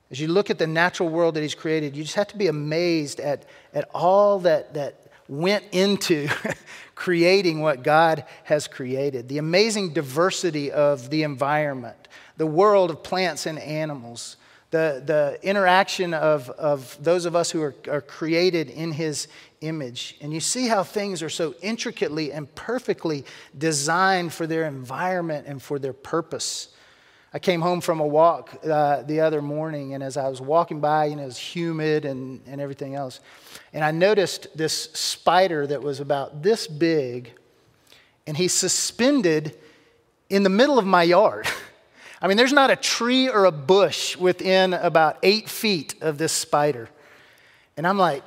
As 0.09 0.19
you 0.19 0.27
look 0.27 0.49
at 0.49 0.57
the 0.57 0.67
natural 0.67 1.09
world 1.09 1.35
that 1.35 1.41
he's 1.41 1.55
created, 1.55 1.95
you 1.95 2.03
just 2.03 2.15
have 2.15 2.27
to 2.29 2.37
be 2.37 2.47
amazed 2.47 3.19
at, 3.19 3.45
at 3.73 3.89
all 3.93 4.39
that, 4.39 4.73
that 4.73 4.95
went 5.27 5.63
into 5.71 6.27
creating 6.95 7.61
what 7.61 7.83
God 7.83 8.25
has 8.43 8.67
created. 8.67 9.29
The 9.29 9.37
amazing 9.37 9.93
diversity 9.93 10.71
of 10.71 11.09
the 11.09 11.23
environment, 11.23 12.07
the 12.37 12.47
world 12.47 12.89
of 12.89 13.03
plants 13.03 13.45
and 13.45 13.57
animals, 13.59 14.37
the, 14.71 15.01
the 15.05 15.39
interaction 15.47 16.13
of, 16.15 16.49
of 16.51 16.97
those 17.01 17.25
of 17.25 17.35
us 17.35 17.51
who 17.51 17.61
are, 17.61 17.75
are 17.89 18.01
created 18.01 18.69
in 18.69 18.91
his 18.91 19.27
image. 19.63 20.15
And 20.21 20.33
you 20.33 20.39
see 20.39 20.67
how 20.67 20.83
things 20.83 21.23
are 21.23 21.29
so 21.29 21.55
intricately 21.61 22.31
and 22.31 22.53
perfectly 22.53 23.25
designed 23.57 24.33
for 24.33 24.45
their 24.45 24.65
environment 24.65 25.47
and 25.47 25.61
for 25.61 25.79
their 25.79 25.93
purpose. 25.93 26.69
I 27.33 27.39
came 27.39 27.61
home 27.61 27.81
from 27.81 27.99
a 27.99 28.05
walk 28.05 28.59
uh, 28.63 29.01
the 29.01 29.21
other 29.21 29.41
morning, 29.41 29.95
and 29.95 30.03
as 30.03 30.17
I 30.17 30.27
was 30.27 30.39
walking 30.39 30.79
by, 30.79 31.05
you 31.05 31.15
know, 31.15 31.23
it 31.23 31.25
was 31.25 31.37
humid 31.37 32.05
and, 32.05 32.41
and 32.45 32.61
everything 32.61 32.93
else. 32.93 33.21
And 33.73 33.83
I 33.83 33.89
noticed 33.89 34.55
this 34.55 34.91
spider 34.93 35.65
that 35.65 35.81
was 35.81 35.99
about 35.99 36.43
this 36.43 36.67
big, 36.67 37.31
and 38.27 38.37
he's 38.37 38.53
suspended 38.53 39.57
in 40.29 40.43
the 40.43 40.49
middle 40.49 40.77
of 40.77 40.85
my 40.85 41.01
yard. 41.01 41.47
I 42.21 42.27
mean, 42.27 42.37
there's 42.37 42.53
not 42.53 42.69
a 42.69 42.75
tree 42.75 43.27
or 43.27 43.45
a 43.45 43.51
bush 43.51 44.15
within 44.15 44.73
about 44.73 45.17
eight 45.23 45.49
feet 45.49 45.95
of 46.01 46.17
this 46.17 46.31
spider. 46.31 46.87
And 47.75 47.87
I'm 47.87 47.97
like, 47.97 48.23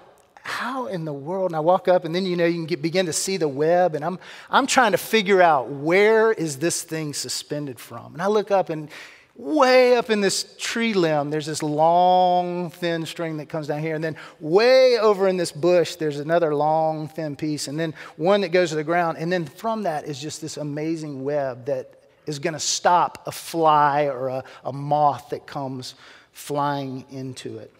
how 0.47 0.87
in 0.87 1.05
the 1.05 1.12
world? 1.12 1.50
And 1.50 1.57
I 1.57 1.61
walk 1.61 1.88
up, 1.88 2.05
and 2.05 2.15
then 2.15 2.25
you 2.25 2.37
know 2.37 2.47
you 2.47 2.55
can 2.55 2.67
get, 2.67 2.81
begin 2.81 3.07
to 3.07 3.12
see 3.12 3.37
the 3.37 3.49
web, 3.49 3.95
and 3.95 4.05
I'm 4.05 4.19
I'm 4.49 4.67
trying 4.67 4.93
to 4.93 4.99
figure 4.99 5.43
out 5.43 5.69
where 5.69 6.33
is 6.33 6.59
this 6.59 6.83
thing 6.83 7.15
suspended 7.15 7.81
from. 7.81 8.15
And 8.15 8.23
I 8.23 8.29
look 8.29 8.50
up, 8.50 8.71
and 8.71 8.88
way 9.35 9.97
up 9.97 10.09
in 10.09 10.21
this 10.21 10.55
tree 10.59 10.95
limb, 10.95 11.31
there's 11.31 11.47
this 11.47 11.62
long, 11.62 12.71
thin 12.71 13.05
string 13.05 13.37
that 13.38 13.49
comes 13.49 13.67
down 13.67 13.81
here, 13.81 13.95
and 13.95 14.03
then 14.03 14.17
way 14.41 14.99
over 14.99 15.29
in 15.29 15.37
this 15.37 15.53
bush, 15.53 15.97
there's 15.97 16.19
another 16.19 16.55
long, 16.55 17.09
thin 17.09 17.37
piece, 17.37 17.69
and 17.69 17.79
then 17.79 17.93
one 18.17 18.41
that 18.41 18.49
goes 18.49 18.71
to 18.71 18.76
the 18.76 18.85
ground, 18.85 19.19
and 19.19 19.33
then 19.33 19.45
from 19.45 19.83
that 19.83 20.07
is 20.07 20.21
just 20.21 20.41
this 20.41 20.57
amazing 20.57 21.25
web 21.25 21.67
that 21.67 21.91
is 22.26 22.38
going 22.38 22.55
to 22.55 22.61
stop 22.61 23.23
a 23.26 23.33
fly 23.33 24.05
or 24.05 24.29
a, 24.29 24.45
a 24.65 24.73
moth 24.73 25.31
that 25.31 25.47
comes 25.47 25.95
flying 26.33 27.05
into 27.11 27.59
it. 27.59 27.73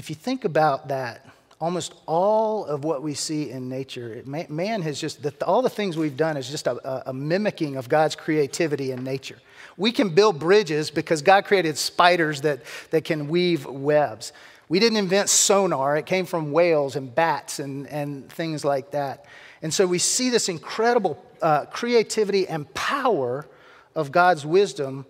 If 0.00 0.08
you 0.08 0.16
think 0.16 0.46
about 0.46 0.88
that, 0.88 1.28
almost 1.60 1.92
all 2.06 2.64
of 2.64 2.84
what 2.84 3.02
we 3.02 3.12
see 3.12 3.50
in 3.50 3.68
nature, 3.68 4.22
man 4.24 4.80
has 4.80 4.98
just, 4.98 5.26
all 5.42 5.60
the 5.60 5.68
things 5.68 5.94
we've 5.94 6.16
done 6.16 6.38
is 6.38 6.48
just 6.48 6.66
a, 6.66 7.10
a, 7.10 7.12
mimicking 7.12 7.76
of 7.76 7.86
God's 7.86 8.16
creativity 8.16 8.92
in 8.92 9.04
nature. 9.04 9.36
We 9.76 9.92
can 9.92 10.14
build 10.14 10.38
bridges 10.38 10.90
because 10.90 11.20
God 11.20 11.44
created 11.44 11.76
spiders 11.76 12.40
that, 12.40 12.60
that 12.92 13.04
can 13.04 13.28
weave 13.28 13.66
webs. 13.66 14.32
We 14.70 14.80
didn't 14.80 14.96
invent 14.96 15.28
sonar, 15.28 15.98
it 15.98 16.06
came 16.06 16.24
from 16.24 16.50
whales 16.50 16.96
and 16.96 17.14
bats 17.14 17.58
and, 17.58 17.86
and 17.88 18.26
things 18.32 18.64
like 18.64 18.92
that. 18.92 19.26
And 19.60 19.72
so 19.74 19.86
we 19.86 19.98
see 19.98 20.30
this 20.30 20.48
incredible 20.48 21.22
uh, 21.42 21.66
creativity 21.66 22.48
and 22.48 22.72
power 22.72 23.46
of 23.94 24.12
God's 24.12 24.46
wisdom 24.46 25.04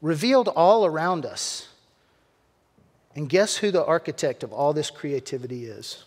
revealed 0.00 0.46
all 0.46 0.86
around 0.86 1.26
us. 1.26 1.67
And 3.18 3.28
guess 3.28 3.56
who 3.56 3.72
the 3.72 3.84
architect 3.84 4.44
of 4.44 4.52
all 4.52 4.72
this 4.72 4.90
creativity 4.90 5.64
is? 5.64 6.04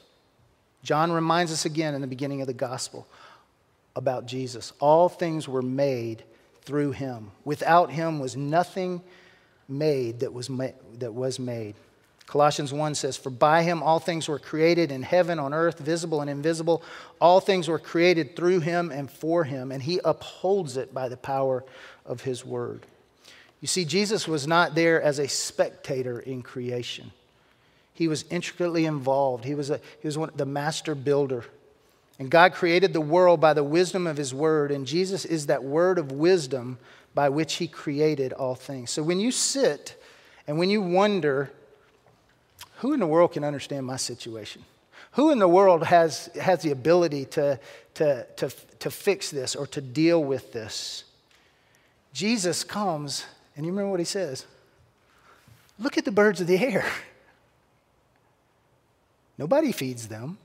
John 0.81 1.11
reminds 1.11 1.51
us 1.51 1.65
again 1.65 1.93
in 1.93 1.99
the 1.99 2.07
beginning 2.07 2.39
of 2.39 2.47
the 2.47 2.53
gospel 2.53 3.05
about 3.97 4.27
Jesus. 4.27 4.71
All 4.79 5.09
things 5.09 5.45
were 5.45 5.61
made 5.61 6.23
through 6.61 6.93
him. 6.93 7.31
Without 7.43 7.91
him 7.91 8.19
was 8.19 8.37
nothing 8.37 9.01
made 9.67 10.21
that 10.21 10.31
was, 10.31 10.49
ma- 10.49 10.67
that 10.99 11.13
was 11.13 11.37
made. 11.37 11.75
Colossians 12.27 12.71
1 12.71 12.95
says, 12.95 13.17
For 13.17 13.29
by 13.29 13.63
him 13.63 13.83
all 13.83 13.99
things 13.99 14.29
were 14.29 14.39
created 14.39 14.89
in 14.89 15.03
heaven, 15.03 15.37
on 15.37 15.53
earth, 15.53 15.79
visible 15.79 16.21
and 16.21 16.29
invisible. 16.29 16.81
All 17.19 17.41
things 17.41 17.67
were 17.67 17.77
created 17.77 18.37
through 18.37 18.61
him 18.61 18.89
and 18.89 19.11
for 19.11 19.43
him, 19.43 19.73
and 19.73 19.83
he 19.83 19.99
upholds 20.05 20.77
it 20.77 20.93
by 20.93 21.09
the 21.09 21.17
power 21.17 21.65
of 22.05 22.21
his 22.21 22.45
word. 22.45 22.85
You 23.61 23.67
see, 23.67 23.85
Jesus 23.85 24.27
was 24.27 24.47
not 24.47 24.75
there 24.75 25.01
as 25.01 25.19
a 25.19 25.27
spectator 25.27 26.19
in 26.19 26.41
creation. 26.41 27.11
He 27.93 28.07
was 28.07 28.25
intricately 28.29 28.85
involved. 28.85 29.45
He 29.45 29.55
was, 29.55 29.69
a, 29.69 29.79
he 30.01 30.07
was 30.07 30.17
one, 30.17 30.31
the 30.35 30.45
master 30.45 30.95
builder. 30.95 31.45
And 32.19 32.29
God 32.29 32.53
created 32.53 32.93
the 32.93 33.01
world 33.01 33.39
by 33.39 33.53
the 33.53 33.63
wisdom 33.63 34.07
of 34.07 34.17
his 34.17 34.33
word, 34.33 34.71
and 34.71 34.85
Jesus 34.85 35.25
is 35.25 35.47
that 35.47 35.63
word 35.63 35.97
of 35.97 36.11
wisdom 36.11 36.77
by 37.13 37.29
which 37.29 37.55
he 37.55 37.67
created 37.67 38.33
all 38.33 38.55
things. 38.55 38.89
So 38.89 39.03
when 39.03 39.19
you 39.19 39.31
sit 39.31 40.01
and 40.47 40.57
when 40.57 40.69
you 40.69 40.81
wonder, 40.81 41.51
who 42.77 42.93
in 42.93 42.99
the 42.99 43.07
world 43.07 43.33
can 43.33 43.43
understand 43.43 43.85
my 43.85 43.97
situation? 43.97 44.63
Who 45.13 45.31
in 45.31 45.39
the 45.39 45.47
world 45.47 45.83
has, 45.83 46.29
has 46.39 46.61
the 46.61 46.71
ability 46.71 47.25
to, 47.25 47.59
to, 47.95 48.25
to, 48.37 48.49
to 48.79 48.91
fix 48.91 49.29
this 49.29 49.55
or 49.55 49.67
to 49.67 49.81
deal 49.81 50.23
with 50.23 50.53
this? 50.53 51.03
Jesus 52.13 52.63
comes, 52.63 53.25
and 53.55 53.65
you 53.65 53.71
remember 53.71 53.91
what 53.91 53.99
he 53.99 54.05
says? 54.05 54.45
Look 55.79 55.97
at 55.97 56.05
the 56.05 56.11
birds 56.11 56.41
of 56.41 56.47
the 56.47 56.57
air. 56.57 56.85
Nobody 59.37 59.71
feeds 59.71 60.07
them. 60.07 60.37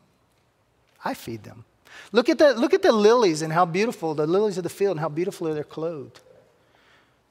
I 1.04 1.14
feed 1.14 1.44
them. 1.44 1.64
Look 2.12 2.28
at, 2.28 2.38
the, 2.38 2.54
look 2.54 2.74
at 2.74 2.82
the 2.82 2.92
lilies 2.92 3.42
and 3.42 3.52
how 3.52 3.64
beautiful, 3.64 4.14
the 4.14 4.26
lilies 4.26 4.58
of 4.58 4.64
the 4.64 4.70
field, 4.70 4.92
and 4.92 5.00
how 5.00 5.08
beautifully 5.08 5.52
they're 5.54 5.64
clothed. 5.64 6.20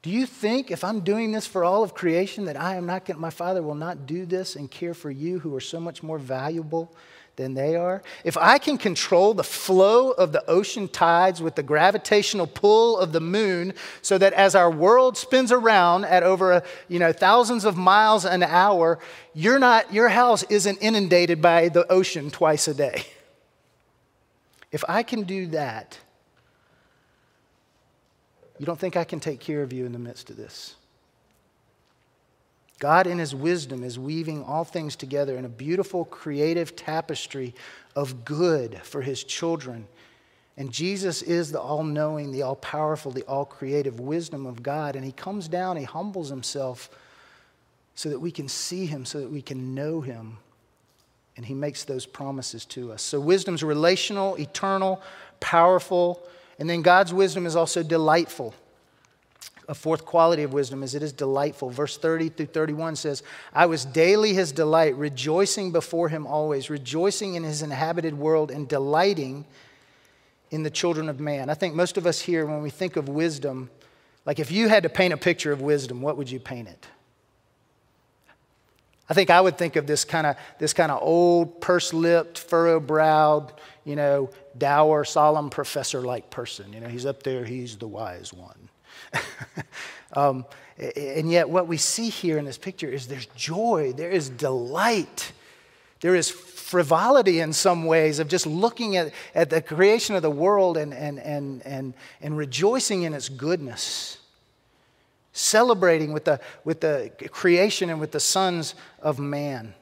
Do 0.02 0.12
you 0.12 0.28
think 0.28 0.70
if 0.70 0.84
I'm 0.84 1.00
doing 1.00 1.32
this 1.32 1.48
for 1.48 1.64
all 1.64 1.82
of 1.82 1.96
creation 1.96 2.46
that 2.46 2.60
I 2.60 2.76
am 2.76 2.86
not 2.86 3.06
going 3.06 3.20
my 3.20 3.32
father 3.32 3.64
will 3.64 3.74
not 3.74 4.06
do 4.06 4.26
this 4.26 4.56
and 4.56 4.70
care 4.70 4.94
for 4.94 5.10
you 5.10 5.40
who 5.40 5.56
are 5.56 5.62
so 5.62 5.80
much 5.80 6.04
more 6.04 6.20
valuable 6.20 6.92
than 7.36 7.54
they 7.54 7.76
are? 7.76 8.02
If 8.24 8.38
I 8.38 8.58
can 8.58 8.78
control 8.78 9.34
the 9.34 9.44
flow 9.44 10.12
of 10.12 10.32
the 10.32 10.48
ocean 10.50 10.88
tides 10.88 11.42
with 11.42 11.56
the 11.56 11.64
gravitational 11.64 12.48
pull 12.48 12.98
of 12.98 13.12
the 13.12 13.20
moon 13.20 13.74
so 14.02 14.18
that 14.18 14.34
as 14.34 14.56
our 14.56 14.72
world 14.72 15.18
spins 15.18 15.52
around 15.52 16.06
at 16.06 16.24
over 16.24 16.52
a, 16.52 16.64
you 16.88 17.00
know 17.00 17.12
thousands 17.12 17.66
of 17.66 17.78
miles 17.78 18.26
an 18.26 18.44
hour, 18.44 19.00
you're 19.34 19.60
not 19.60 19.94
your 19.94 20.10
house 20.10 20.44
isn't 20.44 20.78
inundated 20.78 21.42
by 21.42 21.70
the 21.70 21.90
ocean 21.92 22.32
twice 22.32 22.68
a 22.68 22.74
day. 22.74 23.06
If 24.72 24.84
I 24.90 25.04
can 25.04 25.24
do 25.24 25.48
that, 25.48 26.00
you 28.58 28.66
don't 28.66 28.80
think 28.80 28.96
I 28.96 29.04
can 29.04 29.20
take 29.20 29.40
care 29.40 29.62
of 29.62 29.74
you 29.74 29.86
in 29.86 29.92
the 29.92 30.00
midst 30.00 30.30
of 30.30 30.38
this? 30.38 30.76
God, 32.80 33.08
in 33.08 33.20
His 33.20 33.34
wisdom, 33.34 33.84
is 33.84 33.98
weaving 33.98 34.44
all 34.44 34.64
things 34.64 34.96
together 34.96 35.38
in 35.38 35.46
a 35.46 35.50
beautiful, 35.50 36.06
creative 36.06 36.76
tapestry 36.76 37.56
of 37.96 38.26
good 38.26 38.82
for 38.84 39.02
His 39.02 39.24
children. 39.24 39.88
And 40.58 40.72
Jesus 40.72 41.22
is 41.22 41.52
the 41.52 41.60
all 41.60 41.84
knowing, 41.84 42.32
the 42.32 42.42
all 42.42 42.56
powerful, 42.56 43.12
the 43.12 43.24
all 43.24 43.46
creative 43.46 44.00
wisdom 44.00 44.46
of 44.46 44.64
God. 44.64 44.96
And 44.96 45.06
He 45.06 45.12
comes 45.12 45.48
down, 45.48 45.78
He 45.78 45.84
humbles 45.84 46.30
Himself 46.30 46.90
so 47.96 48.10
that 48.10 48.20
we 48.20 48.32
can 48.32 48.48
see 48.48 48.86
Him, 48.86 49.06
so 49.06 49.20
that 49.22 49.32
we 49.32 49.42
can 49.42 49.74
know 49.74 50.02
Him. 50.02 50.38
And 51.38 51.46
He 51.46 51.54
makes 51.54 51.86
those 51.86 52.06
promises 52.06 52.66
to 52.66 52.92
us. 52.92 53.02
So, 53.02 53.20
wisdom's 53.20 53.64
relational, 53.64 54.36
eternal, 54.36 55.02
powerful, 55.40 56.22
and 56.60 56.70
then 56.70 56.82
God's 56.82 57.14
wisdom 57.14 57.46
is 57.46 57.56
also 57.56 57.84
delightful. 57.84 58.54
A 59.68 59.74
fourth 59.74 60.06
quality 60.06 60.44
of 60.44 60.54
wisdom 60.54 60.84
is 60.84 60.94
it 60.94 61.02
is 61.02 61.12
delightful. 61.12 61.70
Verse 61.70 61.98
30 61.98 62.30
through 62.30 62.46
31 62.48 62.96
says, 62.96 63.24
I 63.54 63.66
was 63.66 63.84
daily 63.84 64.34
his 64.34 64.52
delight, 64.52 64.96
rejoicing 64.96 65.72
before 65.72 66.10
him 66.10 66.28
always, 66.28 66.70
rejoicing 66.70 67.36
in 67.36 67.44
his 67.44 67.62
inhabited 67.62 68.16
world, 68.18 68.52
and 68.52 68.68
delighting 68.68 69.46
in 70.52 70.64
the 70.64 70.70
children 70.70 71.10
of 71.10 71.20
man. 71.20 71.50
I 71.50 71.56
think 71.56 71.74
most 71.74 71.98
of 71.98 72.06
us 72.06 72.22
here, 72.22 72.46
when 72.46 72.62
we 72.62 72.70
think 72.70 72.96
of 72.96 73.10
wisdom, 73.10 73.70
like 74.26 74.40
if 74.40 74.52
you 74.52 74.68
had 74.68 74.84
to 74.84 74.90
paint 74.90 75.14
a 75.14 75.18
picture 75.18 75.52
of 75.52 75.62
wisdom, 75.62 76.02
what 76.02 76.18
would 76.18 76.30
you 76.30 76.40
paint 76.40 76.68
it? 76.68 76.88
I 79.08 79.14
think 79.14 79.30
I 79.30 79.40
would 79.40 79.58
think 79.58 79.76
of 79.76 79.86
this 79.86 80.04
kind 80.04 80.26
of 80.26 80.36
this 80.58 80.74
kind 80.74 80.92
of 80.92 81.00
old, 81.02 81.62
purse-lipped, 81.62 82.40
furrow-browed, 82.40 83.54
you 83.84 83.96
know, 83.96 84.32
dour, 84.58 85.06
solemn 85.06 85.50
professor-like 85.50 86.32
person. 86.32 86.74
You 86.74 86.80
know, 86.80 86.88
he's 86.88 87.06
up 87.06 87.22
there, 87.22 87.46
he's 87.46 87.78
the 87.78 87.88
wise 87.88 88.34
one. 88.34 88.65
um, 90.14 90.46
and 90.78 91.32
yet, 91.32 91.50
what 91.50 91.68
we 91.68 91.78
see 91.78 92.10
here 92.10 92.38
in 92.38 92.46
this 92.46 92.58
picture 92.58 92.90
is 92.90 93.08
there's 93.08 93.28
joy, 93.28 93.94
there 93.96 94.12
is 94.12 94.30
delight, 94.30 95.32
there 96.02 96.16
is 96.16 96.30
frivolity 96.30 97.40
in 97.40 97.54
some 97.54 97.86
ways 97.86 98.20
of 98.20 98.28
just 98.28 98.46
looking 98.46 98.98
at, 98.98 99.14
at 99.34 99.50
the 99.50 99.62
creation 99.62 100.16
of 100.16 100.22
the 100.22 100.32
world 100.32 100.78
and, 100.78 100.94
and, 100.94 101.20
and, 101.20 101.62
and, 101.66 101.94
and 102.22 102.38
rejoicing 102.38 103.04
in 103.04 103.14
its 103.14 103.30
goodness 103.30 104.18
celebrating 105.36 106.14
with 106.14 106.24
the, 106.24 106.40
with 106.64 106.80
the 106.80 107.12
creation 107.30 107.90
and 107.90 108.00
with 108.00 108.12
the 108.12 108.20
sons 108.20 108.74
of 109.02 109.20
man. 109.20 109.74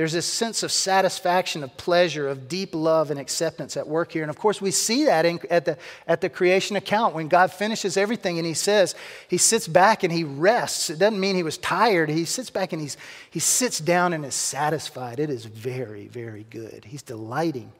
There's 0.00 0.14
this 0.14 0.24
sense 0.24 0.62
of 0.62 0.72
satisfaction, 0.72 1.62
of 1.62 1.76
pleasure, 1.76 2.26
of 2.26 2.48
deep 2.48 2.74
love 2.74 3.10
and 3.10 3.20
acceptance 3.20 3.76
at 3.76 3.86
work 3.86 4.12
here. 4.12 4.22
And 4.22 4.30
of 4.30 4.38
course, 4.38 4.58
we 4.58 4.70
see 4.70 5.04
that 5.04 5.26
in, 5.26 5.38
at, 5.50 5.66
the, 5.66 5.76
at 6.06 6.22
the 6.22 6.30
creation 6.30 6.74
account 6.74 7.14
when 7.14 7.28
God 7.28 7.52
finishes 7.52 7.98
everything 7.98 8.38
and 8.38 8.46
he 8.46 8.54
says, 8.54 8.94
he 9.28 9.36
sits 9.36 9.68
back 9.68 10.02
and 10.02 10.10
he 10.10 10.24
rests. 10.24 10.88
It 10.88 10.98
doesn't 10.98 11.20
mean 11.20 11.36
he 11.36 11.42
was 11.42 11.58
tired. 11.58 12.08
He 12.08 12.24
sits 12.24 12.48
back 12.48 12.72
and 12.72 12.80
he's, 12.80 12.96
he 13.28 13.40
sits 13.40 13.78
down 13.78 14.14
and 14.14 14.24
is 14.24 14.34
satisfied. 14.34 15.20
It 15.20 15.28
is 15.28 15.44
very, 15.44 16.06
very 16.06 16.46
good. 16.48 16.86
He's 16.86 17.02
delighting 17.02 17.70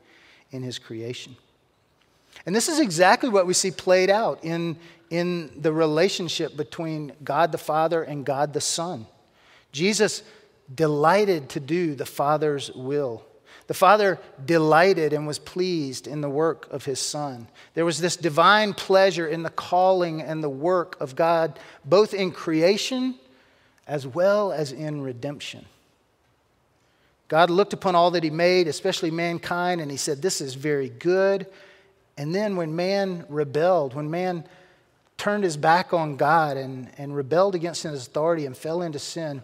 in 0.50 0.62
his 0.62 0.78
creation. 0.78 1.36
And 2.44 2.54
this 2.54 2.68
is 2.68 2.80
exactly 2.80 3.30
what 3.30 3.46
we 3.46 3.54
see 3.54 3.70
played 3.70 4.10
out 4.10 4.44
in, 4.44 4.76
in 5.08 5.50
the 5.58 5.72
relationship 5.72 6.54
between 6.54 7.14
God 7.24 7.50
the 7.50 7.56
Father 7.56 8.02
and 8.02 8.26
God 8.26 8.52
the 8.52 8.60
Son. 8.60 9.06
Jesus 9.72 10.22
delighted 10.72 11.48
to 11.50 11.60
do 11.60 11.94
the 11.94 12.06
Father's 12.06 12.70
will. 12.72 13.24
The 13.66 13.74
Father 13.74 14.18
delighted 14.44 15.12
and 15.12 15.26
was 15.26 15.38
pleased 15.38 16.06
in 16.06 16.20
the 16.20 16.28
work 16.28 16.66
of 16.72 16.84
His 16.84 17.00
Son. 17.00 17.46
There 17.74 17.84
was 17.84 18.00
this 18.00 18.16
divine 18.16 18.74
pleasure 18.74 19.26
in 19.28 19.42
the 19.42 19.50
calling 19.50 20.20
and 20.20 20.42
the 20.42 20.48
work 20.48 21.00
of 21.00 21.14
God, 21.14 21.58
both 21.84 22.12
in 22.12 22.32
creation 22.32 23.14
as 23.86 24.06
well 24.06 24.52
as 24.52 24.72
in 24.72 25.02
redemption. 25.02 25.66
God 27.28 27.48
looked 27.48 27.72
upon 27.72 27.94
all 27.94 28.10
that 28.12 28.24
He 28.24 28.30
made, 28.30 28.66
especially 28.66 29.12
mankind, 29.12 29.80
and 29.80 29.90
He 29.90 29.96
said, 29.96 30.20
This 30.20 30.40
is 30.40 30.54
very 30.54 30.88
good. 30.88 31.46
And 32.18 32.34
then 32.34 32.56
when 32.56 32.74
man 32.76 33.24
rebelled, 33.28 33.94
when 33.94 34.10
man 34.10 34.44
turned 35.16 35.44
his 35.44 35.56
back 35.56 35.92
on 35.92 36.16
God 36.16 36.56
and, 36.56 36.90
and 36.98 37.14
rebelled 37.14 37.54
against 37.54 37.82
his 37.82 38.06
authority 38.06 38.46
and 38.46 38.56
fell 38.56 38.82
into 38.82 38.98
sin, 38.98 39.42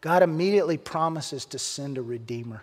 God 0.00 0.22
immediately 0.22 0.76
promises 0.76 1.44
to 1.46 1.58
send 1.58 1.98
a 1.98 2.02
redeemer. 2.02 2.62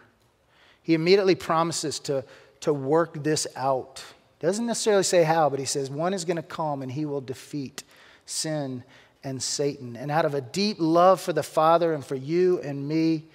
He 0.82 0.94
immediately 0.94 1.36
promises 1.36 2.00
to, 2.02 2.24
to 2.62 2.74
work 2.74 3.24
this 3.24 3.48
out. 3.56 4.04
Doesn't 4.40 4.66
necessarily 4.66 5.04
say 5.04 5.24
how, 5.24 5.50
but 5.50 5.60
he 5.60 5.66
says 5.66 5.90
one 5.90 6.14
is 6.14 6.26
going 6.26 6.38
to 6.38 6.44
come 6.44 6.82
and 6.82 6.92
he 6.92 7.06
will 7.06 7.22
defeat 7.22 7.84
sin 8.26 8.84
and 9.24 9.42
Satan. 9.42 9.96
And 9.96 10.12
out 10.12 10.26
of 10.26 10.34
a 10.34 10.42
deep 10.42 10.78
love 10.80 11.20
for 11.20 11.34
the 11.34 11.44
Father 11.44 11.94
and 11.94 12.06
for 12.06 12.16
you 12.16 12.62
and 12.62 12.88
me, 12.88 13.26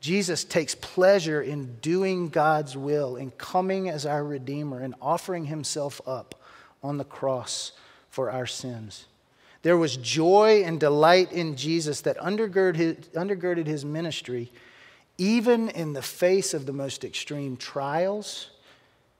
Jesus 0.00 0.44
takes 0.44 0.74
pleasure 0.74 1.42
in 1.42 1.76
doing 1.80 2.30
God's 2.30 2.76
will, 2.76 3.16
in 3.16 3.32
coming 3.32 3.90
as 3.90 4.06
our 4.06 4.24
Redeemer 4.24 4.80
and 4.80 4.94
offering 5.02 5.44
himself 5.44 6.00
up 6.06 6.40
on 6.82 6.96
the 6.96 7.04
cross 7.04 7.72
for 8.08 8.30
our 8.30 8.46
sins. 8.46 9.04
There 9.62 9.76
was 9.76 9.96
joy 9.96 10.62
and 10.64 10.80
delight 10.80 11.32
in 11.32 11.56
Jesus 11.56 12.00
that 12.02 12.16
undergirded 12.18 12.76
his, 12.76 12.96
undergirded 13.08 13.66
his 13.66 13.84
ministry, 13.84 14.50
even 15.18 15.68
in 15.68 15.92
the 15.92 16.02
face 16.02 16.54
of 16.54 16.64
the 16.64 16.72
most 16.72 17.04
extreme 17.04 17.56
trials, 17.56 18.50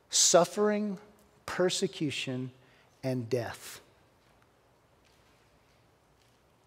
suffering, 0.09 0.97
persecution, 1.45 2.51
and 3.03 3.29
death. 3.29 3.81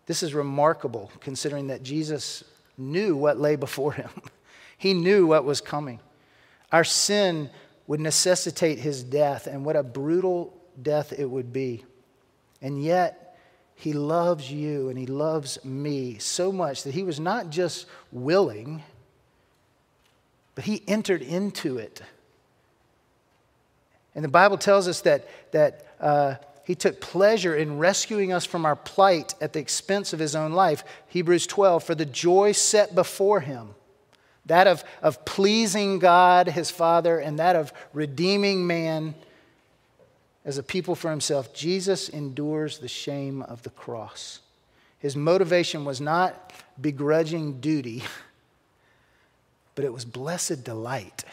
This 0.05 0.21
is 0.21 0.33
remarkable 0.33 1.11
considering 1.21 1.67
that 1.67 1.81
Jesus 1.81 2.43
knew 2.77 3.15
what 3.15 3.39
lay 3.39 3.55
before 3.55 3.93
him. 3.93 4.09
he 4.77 4.93
knew 4.93 5.25
what 5.27 5.45
was 5.45 5.61
coming. 5.61 5.99
Our 6.71 6.83
sin 6.83 7.49
would 7.87 7.99
necessitate 7.99 8.79
his 8.79 9.03
death, 9.03 9.47
and 9.47 9.65
what 9.65 9.75
a 9.75 9.83
brutal 9.83 10.53
death 10.81 11.13
it 11.17 11.25
would 11.25 11.51
be. 11.51 11.83
And 12.61 12.83
yet, 12.83 13.32
he 13.75 13.93
loves 13.93 14.51
you 14.51 14.89
and 14.89 14.97
He 14.97 15.05
loves 15.05 15.63
me 15.65 16.17
so 16.17 16.51
much 16.51 16.83
that 16.83 16.93
He 16.93 17.03
was 17.03 17.19
not 17.19 17.49
just 17.49 17.85
willing, 18.11 18.83
but 20.55 20.63
He 20.63 20.83
entered 20.87 21.21
into 21.21 21.77
it. 21.77 22.01
And 24.15 24.23
the 24.23 24.29
Bible 24.29 24.57
tells 24.57 24.87
us 24.87 25.01
that, 25.01 25.27
that 25.51 25.85
uh, 25.99 26.35
He 26.65 26.75
took 26.75 27.01
pleasure 27.01 27.55
in 27.55 27.77
rescuing 27.77 28.31
us 28.31 28.45
from 28.45 28.65
our 28.65 28.75
plight 28.75 29.35
at 29.41 29.53
the 29.53 29.59
expense 29.59 30.13
of 30.13 30.19
His 30.19 30.35
own 30.35 30.53
life. 30.53 30.83
Hebrews 31.07 31.47
12, 31.47 31.83
for 31.83 31.95
the 31.95 32.05
joy 32.05 32.53
set 32.53 32.95
before 32.95 33.41
Him 33.41 33.75
that 34.45 34.67
of, 34.67 34.83
of 35.01 35.23
pleasing 35.23 35.99
God, 35.99 36.47
his 36.47 36.69
Father, 36.69 37.17
and 37.17 37.39
that 37.39 37.55
of 37.55 37.71
redeeming 37.93 38.67
man 38.67 39.15
as 40.45 40.57
a 40.57 40.63
people 40.63 40.95
for 40.95 41.09
himself, 41.09 41.53
Jesus 41.53 42.09
endures 42.09 42.79
the 42.79 42.87
shame 42.87 43.41
of 43.43 43.63
the 43.63 43.69
cross. 43.69 44.39
His 44.99 45.15
motivation 45.15 45.85
was 45.85 46.01
not 46.01 46.53
begrudging 46.79 47.59
duty, 47.61 48.03
but 49.75 49.85
it 49.85 49.93
was 49.93 50.05
blessed 50.05 50.63
delight. 50.63 51.23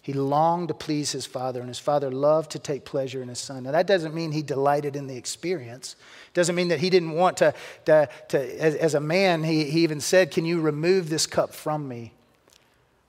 He 0.00 0.12
longed 0.12 0.68
to 0.68 0.74
please 0.74 1.12
his 1.12 1.26
father, 1.26 1.60
and 1.60 1.68
his 1.68 1.80
father 1.80 2.10
loved 2.12 2.52
to 2.52 2.60
take 2.60 2.84
pleasure 2.84 3.20
in 3.20 3.28
his 3.28 3.40
son. 3.40 3.64
Now, 3.64 3.72
that 3.72 3.88
doesn't 3.88 4.14
mean 4.14 4.32
he 4.32 4.42
delighted 4.42 4.94
in 4.94 5.08
the 5.08 5.16
experience. 5.16 5.96
It 6.28 6.34
doesn't 6.34 6.54
mean 6.54 6.68
that 6.68 6.78
he 6.78 6.90
didn't 6.90 7.12
want 7.12 7.38
to, 7.38 7.52
to, 7.86 8.08
to 8.28 8.62
as, 8.62 8.76
as, 8.76 8.94
a 8.94 9.00
man, 9.00 9.42
he, 9.42 9.64
he 9.64 9.80
even 9.80 10.00
said, 10.00 10.30
Can 10.30 10.44
you 10.44 10.60
remove 10.60 11.08
this 11.08 11.26
cup 11.26 11.52
from 11.52 11.88
me? 11.88 12.12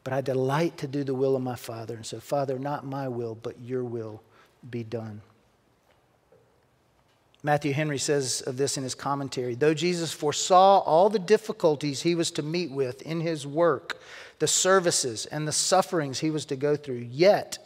But 0.04 0.14
I 0.14 0.22
delight 0.22 0.78
to 0.80 0.88
do 0.88 1.04
the 1.04 1.14
will 1.14 1.36
of 1.36 1.44
my 1.44 1.56
father. 1.56 1.96
And 1.96 2.06
so, 2.06 2.20
Father, 2.20 2.58
not 2.58 2.86
my 2.86 3.08
will, 3.08 3.36
but 3.36 3.60
your 3.62 3.84
will 3.84 4.24
be 4.70 4.84
done. 4.84 5.22
Matthew 7.44 7.72
Henry 7.72 7.98
says 7.98 8.42
of 8.42 8.58
this 8.58 8.78
in 8.78 8.84
his 8.84 8.96
commentary 8.96 9.56
though 9.56 9.74
Jesus 9.74 10.12
foresaw 10.12 10.80
all 10.80 11.10
the 11.10 11.20
difficulties 11.20 12.02
he 12.02 12.16
was 12.16 12.32
to 12.32 12.42
meet 12.42 12.72
with 12.72 13.02
in 13.04 13.22
his 13.22 13.46
work, 13.46 14.02
the 14.40 14.48
services, 14.48 15.26
and 15.28 15.48
the 15.48 15.52
sufferings 15.52 16.20
he 16.20 16.32
was 16.32 16.46
to 16.46 16.56
go 16.56 16.76
through, 16.76 17.08
yet, 17.10 17.58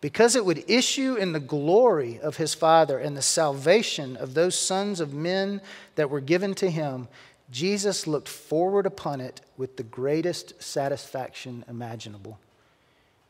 because 0.00 0.34
it 0.34 0.44
would 0.44 0.68
issue 0.68 1.14
in 1.14 1.32
the 1.32 1.40
glory 1.40 2.18
of 2.20 2.36
his 2.36 2.54
Father 2.54 2.98
and 2.98 3.16
the 3.16 3.22
salvation 3.22 4.16
of 4.16 4.34
those 4.34 4.58
sons 4.58 4.98
of 4.98 5.14
men 5.14 5.60
that 5.94 6.10
were 6.10 6.20
given 6.20 6.54
to 6.56 6.68
him, 6.68 7.06
Jesus 7.50 8.06
looked 8.06 8.28
forward 8.28 8.86
upon 8.86 9.20
it 9.20 9.40
with 9.56 9.76
the 9.76 9.82
greatest 9.82 10.60
satisfaction 10.60 11.64
imaginable 11.68 12.38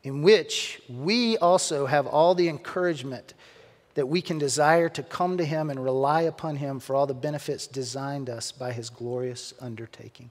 in 0.03 0.21
which 0.21 0.81
we 0.89 1.37
also 1.37 1.85
have 1.85 2.05
all 2.05 2.35
the 2.35 2.49
encouragement 2.49 3.33
that 3.95 4.07
we 4.07 4.21
can 4.21 4.37
desire 4.37 4.89
to 4.89 5.03
come 5.03 5.37
to 5.37 5.45
Him 5.45 5.69
and 5.69 5.83
rely 5.83 6.21
upon 6.21 6.57
Him 6.57 6.79
for 6.79 6.95
all 6.95 7.07
the 7.07 7.13
benefits 7.13 7.67
designed 7.67 8.29
us 8.29 8.51
by 8.51 8.73
His 8.73 8.89
glorious 8.89 9.53
undertaking. 9.61 10.29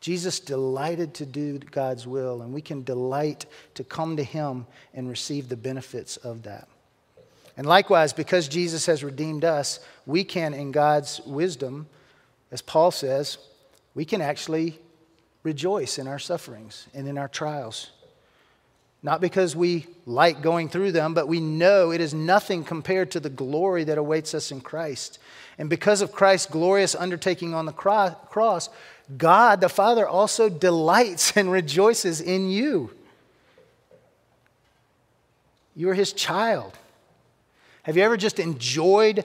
Jesus 0.00 0.38
delighted 0.40 1.14
to 1.14 1.26
do 1.26 1.58
God's 1.58 2.06
will, 2.06 2.42
and 2.42 2.52
we 2.52 2.60
can 2.60 2.84
delight 2.84 3.46
to 3.74 3.82
come 3.82 4.16
to 4.16 4.22
Him 4.22 4.66
and 4.94 5.08
receive 5.08 5.48
the 5.48 5.56
benefits 5.56 6.16
of 6.18 6.42
that. 6.42 6.68
And 7.56 7.66
likewise, 7.66 8.12
because 8.12 8.46
Jesus 8.46 8.86
has 8.86 9.02
redeemed 9.02 9.44
us, 9.44 9.80
we 10.06 10.22
can, 10.22 10.54
in 10.54 10.70
God's 10.70 11.20
wisdom, 11.26 11.88
as 12.52 12.62
Paul 12.62 12.90
says, 12.90 13.38
we 13.94 14.04
can 14.04 14.20
actually 14.20 14.78
rejoice 15.42 15.98
in 15.98 16.06
our 16.06 16.18
sufferings 16.20 16.86
and 16.94 17.08
in 17.08 17.18
our 17.18 17.26
trials 17.26 17.90
not 19.02 19.20
because 19.20 19.54
we 19.54 19.86
like 20.06 20.42
going 20.42 20.68
through 20.68 20.92
them, 20.92 21.14
but 21.14 21.28
we 21.28 21.40
know 21.40 21.92
it 21.92 22.00
is 22.00 22.12
nothing 22.12 22.64
compared 22.64 23.12
to 23.12 23.20
the 23.20 23.30
glory 23.30 23.84
that 23.84 23.98
awaits 23.98 24.34
us 24.34 24.50
in 24.50 24.60
Christ. 24.60 25.18
And 25.56 25.70
because 25.70 26.00
of 26.00 26.12
Christ's 26.12 26.50
glorious 26.50 26.94
undertaking 26.94 27.54
on 27.54 27.66
the 27.66 27.72
cross, 27.72 28.68
God 29.16 29.60
the 29.60 29.68
Father 29.68 30.06
also 30.06 30.48
delights 30.48 31.32
and 31.36 31.50
rejoices 31.50 32.20
in 32.20 32.50
you. 32.50 32.90
You 35.76 35.90
are 35.90 35.94
his 35.94 36.12
child. 36.12 36.76
Have 37.88 37.96
you 37.96 38.02
ever 38.02 38.18
just 38.18 38.38
enjoyed 38.38 39.24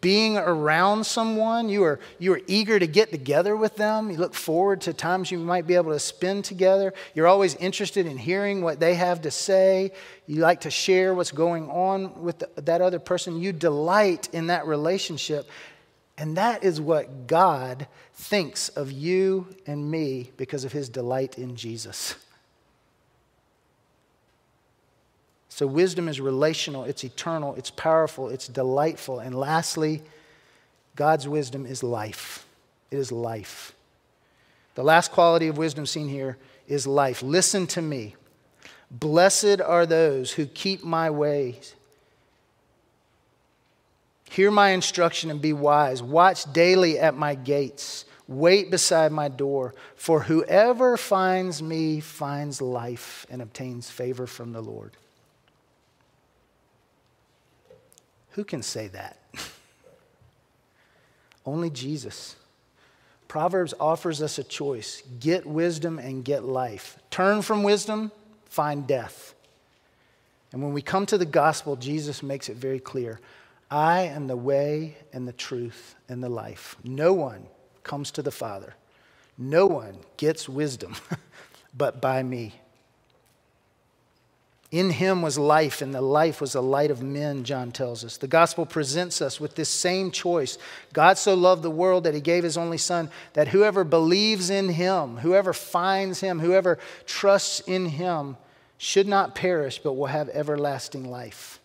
being 0.00 0.38
around 0.38 1.04
someone? 1.04 1.68
You 1.68 1.84
are, 1.84 2.00
you 2.18 2.32
are 2.32 2.40
eager 2.46 2.78
to 2.78 2.86
get 2.86 3.10
together 3.10 3.54
with 3.54 3.76
them. 3.76 4.10
You 4.10 4.16
look 4.16 4.32
forward 4.32 4.80
to 4.80 4.94
times 4.94 5.30
you 5.30 5.36
might 5.36 5.66
be 5.66 5.74
able 5.74 5.92
to 5.92 5.98
spend 5.98 6.46
together. 6.46 6.94
You're 7.14 7.26
always 7.26 7.54
interested 7.56 8.06
in 8.06 8.16
hearing 8.16 8.62
what 8.62 8.80
they 8.80 8.94
have 8.94 9.20
to 9.22 9.30
say. 9.30 9.92
You 10.26 10.36
like 10.40 10.62
to 10.62 10.70
share 10.70 11.12
what's 11.12 11.32
going 11.32 11.68
on 11.68 12.22
with 12.22 12.38
the, 12.38 12.62
that 12.62 12.80
other 12.80 12.98
person. 12.98 13.42
You 13.42 13.52
delight 13.52 14.30
in 14.32 14.46
that 14.46 14.66
relationship. 14.66 15.46
And 16.16 16.38
that 16.38 16.64
is 16.64 16.80
what 16.80 17.26
God 17.26 17.88
thinks 18.14 18.70
of 18.70 18.90
you 18.90 19.54
and 19.66 19.90
me 19.90 20.32
because 20.38 20.64
of 20.64 20.72
his 20.72 20.88
delight 20.88 21.36
in 21.36 21.56
Jesus. 21.56 22.14
So, 25.58 25.66
wisdom 25.66 26.06
is 26.06 26.20
relational, 26.20 26.84
it's 26.84 27.02
eternal, 27.02 27.56
it's 27.56 27.68
powerful, 27.68 28.28
it's 28.28 28.46
delightful. 28.46 29.18
And 29.18 29.34
lastly, 29.34 30.02
God's 30.94 31.26
wisdom 31.26 31.66
is 31.66 31.82
life. 31.82 32.46
It 32.92 32.98
is 32.98 33.10
life. 33.10 33.72
The 34.76 34.84
last 34.84 35.10
quality 35.10 35.48
of 35.48 35.58
wisdom 35.58 35.84
seen 35.84 36.06
here 36.06 36.38
is 36.68 36.86
life. 36.86 37.24
Listen 37.24 37.66
to 37.66 37.82
me. 37.82 38.14
Blessed 38.88 39.60
are 39.60 39.84
those 39.84 40.30
who 40.30 40.46
keep 40.46 40.84
my 40.84 41.10
ways. 41.10 41.74
Hear 44.30 44.52
my 44.52 44.68
instruction 44.68 45.28
and 45.28 45.42
be 45.42 45.52
wise. 45.52 46.00
Watch 46.00 46.52
daily 46.52 47.00
at 47.00 47.16
my 47.16 47.34
gates 47.34 48.04
wait 48.28 48.70
beside 48.70 49.10
my 49.10 49.26
door, 49.26 49.74
for 49.96 50.20
whoever 50.20 50.96
finds 50.96 51.60
me 51.60 51.98
finds 51.98 52.62
life 52.62 53.26
and 53.28 53.42
obtains 53.42 53.90
favor 53.90 54.28
from 54.28 54.52
the 54.52 54.60
Lord. 54.60 54.92
Who 58.32 58.44
can 58.44 58.62
say 58.62 58.88
that? 58.88 59.18
Only 61.46 61.70
Jesus. 61.70 62.36
Proverbs 63.28 63.74
offers 63.78 64.22
us 64.22 64.38
a 64.38 64.44
choice 64.44 65.02
get 65.20 65.46
wisdom 65.46 65.98
and 65.98 66.24
get 66.24 66.44
life. 66.44 66.98
Turn 67.10 67.42
from 67.42 67.62
wisdom, 67.62 68.10
find 68.46 68.86
death. 68.86 69.34
And 70.50 70.62
when 70.62 70.72
we 70.72 70.80
come 70.80 71.04
to 71.06 71.18
the 71.18 71.26
gospel, 71.26 71.76
Jesus 71.76 72.22
makes 72.22 72.48
it 72.48 72.56
very 72.56 72.80
clear 72.80 73.20
I 73.70 74.02
am 74.02 74.26
the 74.26 74.36
way 74.36 74.96
and 75.12 75.28
the 75.28 75.32
truth 75.32 75.94
and 76.08 76.22
the 76.22 76.30
life. 76.30 76.76
No 76.82 77.12
one 77.12 77.46
comes 77.82 78.10
to 78.12 78.22
the 78.22 78.30
Father, 78.30 78.74
no 79.36 79.66
one 79.66 79.98
gets 80.16 80.48
wisdom 80.48 80.96
but 81.76 82.00
by 82.00 82.22
me. 82.22 82.54
In 84.70 84.90
him 84.90 85.22
was 85.22 85.38
life, 85.38 85.80
and 85.80 85.94
the 85.94 86.02
life 86.02 86.42
was 86.42 86.52
the 86.52 86.62
light 86.62 86.90
of 86.90 87.02
men, 87.02 87.42
John 87.42 87.72
tells 87.72 88.04
us. 88.04 88.18
The 88.18 88.28
gospel 88.28 88.66
presents 88.66 89.22
us 89.22 89.40
with 89.40 89.54
this 89.54 89.70
same 89.70 90.10
choice. 90.10 90.58
God 90.92 91.16
so 91.16 91.32
loved 91.32 91.62
the 91.62 91.70
world 91.70 92.04
that 92.04 92.12
he 92.12 92.20
gave 92.20 92.44
his 92.44 92.58
only 92.58 92.76
son, 92.76 93.10
that 93.32 93.48
whoever 93.48 93.82
believes 93.82 94.50
in 94.50 94.68
him, 94.68 95.16
whoever 95.18 95.54
finds 95.54 96.20
him, 96.20 96.40
whoever 96.40 96.78
trusts 97.06 97.60
in 97.60 97.86
him, 97.86 98.36
should 98.76 99.08
not 99.08 99.34
perish, 99.34 99.78
but 99.78 99.94
will 99.94 100.06
have 100.06 100.28
everlasting 100.28 101.10
life. 101.10 101.60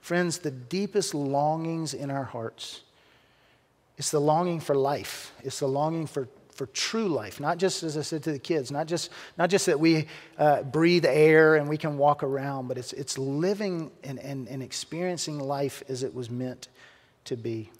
Friends, 0.00 0.38
the 0.38 0.50
deepest 0.50 1.14
longings 1.14 1.92
in 1.92 2.10
our 2.10 2.24
hearts, 2.24 2.82
it's 3.98 4.10
the 4.12 4.20
longing 4.20 4.60
for 4.60 4.74
life, 4.76 5.32
it's 5.42 5.58
the 5.58 5.68
longing 5.68 6.06
for 6.06 6.28
for 6.54 6.66
true 6.66 7.08
life, 7.08 7.40
not 7.40 7.58
just 7.58 7.82
as 7.82 7.96
I 7.96 8.02
said 8.02 8.22
to 8.24 8.32
the 8.32 8.38
kids, 8.38 8.70
not 8.70 8.86
just, 8.86 9.10
not 9.38 9.50
just 9.50 9.66
that 9.66 9.80
we 9.80 10.06
uh, 10.38 10.62
breathe 10.62 11.06
air 11.06 11.56
and 11.56 11.68
we 11.68 11.78
can 11.78 11.98
walk 11.98 12.22
around, 12.22 12.68
but 12.68 12.78
it's, 12.78 12.92
it's 12.92 13.18
living 13.18 13.90
and, 14.04 14.18
and, 14.18 14.48
and 14.48 14.62
experiencing 14.62 15.38
life 15.38 15.82
as 15.88 16.02
it 16.02 16.14
was 16.14 16.30
meant 16.30 16.68
to 17.24 17.36
be. 17.36 17.70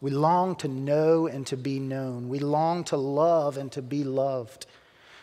We 0.00 0.10
long 0.10 0.56
to 0.56 0.68
know 0.68 1.26
and 1.26 1.46
to 1.46 1.56
be 1.56 1.78
known. 1.78 2.28
We 2.28 2.40
long 2.40 2.84
to 2.84 2.96
love 2.96 3.56
and 3.56 3.70
to 3.72 3.82
be 3.82 4.02
loved. 4.02 4.66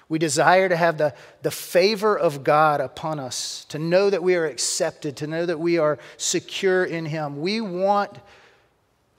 We 0.08 0.18
desire 0.18 0.68
to 0.70 0.76
have 0.76 0.98
the, 0.98 1.14
the 1.44 1.52
favor 1.52 2.18
of 2.18 2.44
God 2.44 2.82
upon 2.82 3.20
us, 3.20 3.66
to 3.70 3.78
know 3.78 4.10
that 4.10 4.24
we 4.24 4.36
are 4.36 4.46
accepted, 4.46 5.18
to 5.18 5.28
know 5.28 5.46
that 5.46 5.60
we 5.60 5.78
are 5.78 6.00
secure 6.18 6.84
in 6.84 7.06
Him. 7.06 7.42
We 7.42 7.62
want 7.62 8.18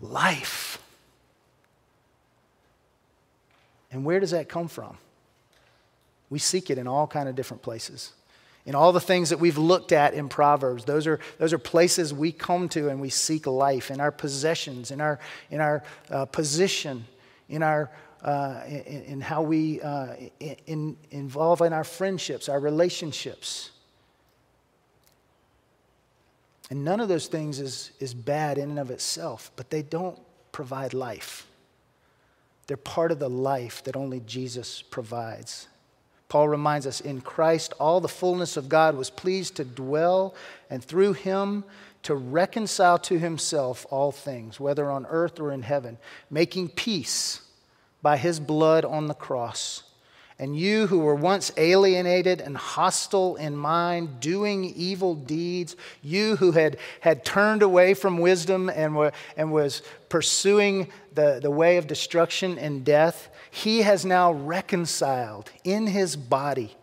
life. 0.01 0.83
And 3.91 4.05
where 4.05 4.21
does 4.21 4.31
that 4.31 4.49
come 4.49 4.69
from? 4.69 4.97
We 6.29 6.39
seek 6.39 6.71
it 6.71 6.79
in 6.79 6.87
all 6.87 7.07
kind 7.07 7.29
of 7.29 7.35
different 7.35 7.63
places. 7.63 8.13
In 8.67 8.75
all 8.75 8.93
the 8.93 9.01
things 9.01 9.31
that 9.31 9.39
we've 9.39 9.59
looked 9.59 9.91
at 9.91 10.15
in 10.15 10.29
Proverbs, 10.29 10.85
those 10.85 11.07
are, 11.07 11.19
those 11.39 11.53
are 11.53 11.59
places 11.59 12.15
we 12.15 12.31
come 12.31 12.69
to 12.71 12.89
and 12.89 13.01
we 13.01 13.09
seek 13.09 13.47
life 13.47 13.91
in 13.91 14.01
our 14.01 14.13
possessions, 14.13 14.91
in 14.91 15.01
our, 15.01 15.19
in 15.51 15.61
our 15.61 15.83
uh, 16.11 16.27
position, 16.27 17.05
in, 17.49 17.63
our, 17.63 17.91
uh, 18.23 18.61
in, 18.69 19.03
in, 19.03 19.21
how 19.21 19.43
we 19.43 19.81
uh, 19.81 20.15
in, 20.67 20.97
involve 21.11 21.63
in 21.63 21.73
our 21.73 21.85
friendships, 21.85 22.49
our 22.49 22.61
relationships. 22.61 23.71
And 26.69 26.85
none 26.85 27.01
of 27.01 27.09
those 27.09 27.27
things 27.27 27.59
is, 27.59 27.91
is 27.99 28.15
bad 28.15 28.59
in 28.59 28.71
and 28.71 28.79
of 28.79 28.91
itself, 28.91 29.51
but 29.57 29.71
they 29.71 29.83
don't 29.83 30.19
provide 30.53 30.95
life. 30.95 31.50
They're 32.71 32.77
part 32.77 33.11
of 33.11 33.19
the 33.19 33.29
life 33.29 33.83
that 33.83 33.97
only 33.97 34.21
Jesus 34.21 34.81
provides. 34.81 35.67
Paul 36.29 36.49
reminds 36.49 36.87
us 36.87 37.01
in 37.01 37.21
Christ, 37.21 37.75
all 37.81 38.01
the 38.01 38.07
fullness 38.07 38.57
of 38.57 38.69
God 38.69 38.95
was 38.95 39.11
pleased 39.11 39.57
to 39.57 39.65
dwell, 39.65 40.37
and 40.71 40.81
through 40.81 41.15
him 41.15 41.65
to 42.05 42.15
reconcile 42.15 42.97
to 43.01 43.19
himself 43.19 43.87
all 43.91 44.13
things, 44.13 44.61
whether 44.61 44.89
on 44.89 45.05
earth 45.07 45.41
or 45.41 45.51
in 45.51 45.63
heaven, 45.63 45.99
making 46.31 46.69
peace 46.69 47.43
by 48.03 48.17
his 48.17 48.39
blood 48.39 48.85
on 48.85 49.09
the 49.09 49.15
cross 49.15 49.83
and 50.41 50.57
you 50.57 50.87
who 50.87 51.01
were 51.01 51.15
once 51.15 51.53
alienated 51.59 52.41
and 52.41 52.57
hostile 52.57 53.37
in 53.37 53.55
mind, 53.55 54.21
doing 54.21 54.65
evil 54.65 55.15
deeds, 55.15 55.77
you 56.03 56.37
who 56.37 56.53
had, 56.53 56.79
had 57.01 57.27
turned 57.27 57.63
away 57.63 57.93
from 57.93 58.17
wisdom 58.17 58.71
and, 58.71 58.97
were, 58.97 59.13
and 59.37 59.53
was 59.53 59.83
pursuing 60.09 60.89
the, 61.13 61.41
the 61.43 61.51
way 61.51 61.77
of 61.77 61.87
destruction 61.87 62.59
and 62.59 62.87
death, 62.87 63.29
he 63.51 63.83
has 63.83 64.07
now 64.07 64.33
reconciled 64.33 65.51
in 65.63 65.87
his 65.87 66.17
body, 66.17 66.75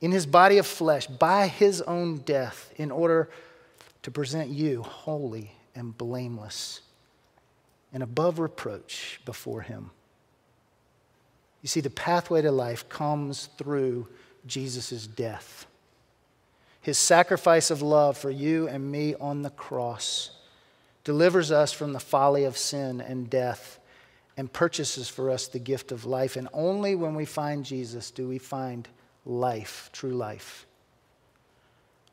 in 0.00 0.10
his 0.10 0.26
body 0.26 0.58
of 0.58 0.66
flesh, 0.66 1.06
by 1.06 1.46
his 1.46 1.80
own 1.82 2.18
death, 2.18 2.72
in 2.76 2.90
order 2.90 3.30
to 4.02 4.10
present 4.10 4.48
you 4.50 4.82
holy 4.82 5.52
and 5.76 5.96
blameless 5.96 6.80
and 7.92 8.02
above 8.02 8.40
reproach 8.40 9.20
before 9.24 9.60
him. 9.60 9.92
You 11.66 11.68
see, 11.68 11.80
the 11.80 11.90
pathway 11.90 12.42
to 12.42 12.52
life 12.52 12.88
comes 12.88 13.46
through 13.58 14.06
Jesus' 14.46 15.04
death. 15.04 15.66
His 16.80 16.96
sacrifice 16.96 17.72
of 17.72 17.82
love 17.82 18.16
for 18.16 18.30
you 18.30 18.68
and 18.68 18.92
me 18.92 19.16
on 19.16 19.42
the 19.42 19.50
cross 19.50 20.30
delivers 21.02 21.50
us 21.50 21.72
from 21.72 21.92
the 21.92 21.98
folly 21.98 22.44
of 22.44 22.56
sin 22.56 23.00
and 23.00 23.28
death 23.28 23.80
and 24.36 24.52
purchases 24.52 25.08
for 25.08 25.28
us 25.28 25.48
the 25.48 25.58
gift 25.58 25.90
of 25.90 26.04
life. 26.04 26.36
And 26.36 26.46
only 26.52 26.94
when 26.94 27.16
we 27.16 27.24
find 27.24 27.64
Jesus 27.64 28.12
do 28.12 28.28
we 28.28 28.38
find 28.38 28.86
life, 29.24 29.90
true 29.92 30.14
life. 30.14 30.68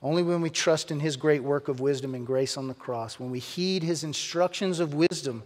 Only 0.02 0.24
when 0.24 0.42
we 0.42 0.50
trust 0.50 0.90
in 0.90 1.00
his 1.00 1.16
great 1.16 1.44
work 1.44 1.68
of 1.68 1.80
wisdom 1.80 2.16
and 2.16 2.26
grace 2.26 2.58
on 2.58 2.68
the 2.68 2.74
cross, 2.74 3.20
when 3.20 3.30
we 3.30 3.38
heed 3.38 3.84
his 3.84 4.04
instructions 4.04 4.80
of 4.80 4.96
wisdom 4.96 5.44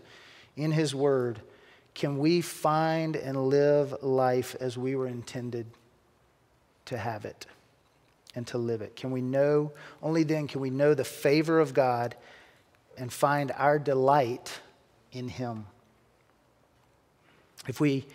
in 0.55 0.71
his 0.71 0.95
word, 0.95 1.41
can 1.97 2.19
we 2.19 2.41
find 2.41 3.15
and 3.15 3.49
live 3.49 4.03
life 4.03 4.55
as 4.59 4.77
we 4.77 4.95
were 4.95 5.07
intended 5.07 5.65
to 6.85 6.95
have 6.95 7.25
it 7.25 7.47
and 8.35 8.45
to 8.45 8.59
live 8.59 8.83
it? 8.83 8.95
Can 8.95 9.09
we 9.09 9.19
know, 9.19 9.71
only 10.03 10.21
then 10.21 10.47
can 10.47 10.61
we 10.61 10.69
know 10.69 10.93
the 10.93 11.03
favor 11.03 11.59
of 11.59 11.73
God 11.73 12.15
and 12.99 13.11
find 13.11 13.51
our 13.57 13.79
delight 13.79 14.59
in 15.11 15.27
Him? 15.27 15.65
If 17.67 17.79
we 17.79 18.05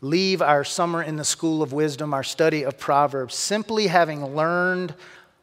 leave 0.00 0.42
our 0.42 0.64
summer 0.64 1.00
in 1.00 1.14
the 1.14 1.24
school 1.24 1.62
of 1.62 1.72
wisdom, 1.72 2.12
our 2.12 2.24
study 2.24 2.64
of 2.64 2.76
Proverbs, 2.76 3.36
simply 3.36 3.86
having 3.86 4.34
learned 4.34 4.96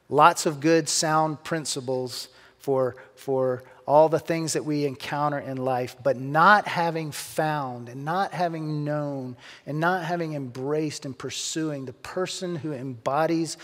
lots 0.09 0.45
of 0.45 0.59
good, 0.59 0.89
sound 0.89 1.45
principles 1.45 2.27
for, 2.59 2.97
for 3.15 3.63
all 3.87 4.09
the 4.09 4.19
things 4.19 4.53
that 4.53 4.65
we 4.65 4.85
encounter 4.85 5.37
in 5.37 5.57
life, 5.57 5.95
but 6.01 6.17
not 6.17 6.67
having 6.67 7.11
found 7.11 7.87
and 7.87 8.03
not 8.03 8.33
having 8.33 8.83
known 8.83 9.37
and 9.65 9.79
not 9.79 10.03
having 10.03 10.33
embraced 10.33 11.05
and 11.05 11.17
pursuing 11.17 11.85
the 11.85 11.93
person 11.93 12.55
who 12.55 12.73
embodies 12.73 13.57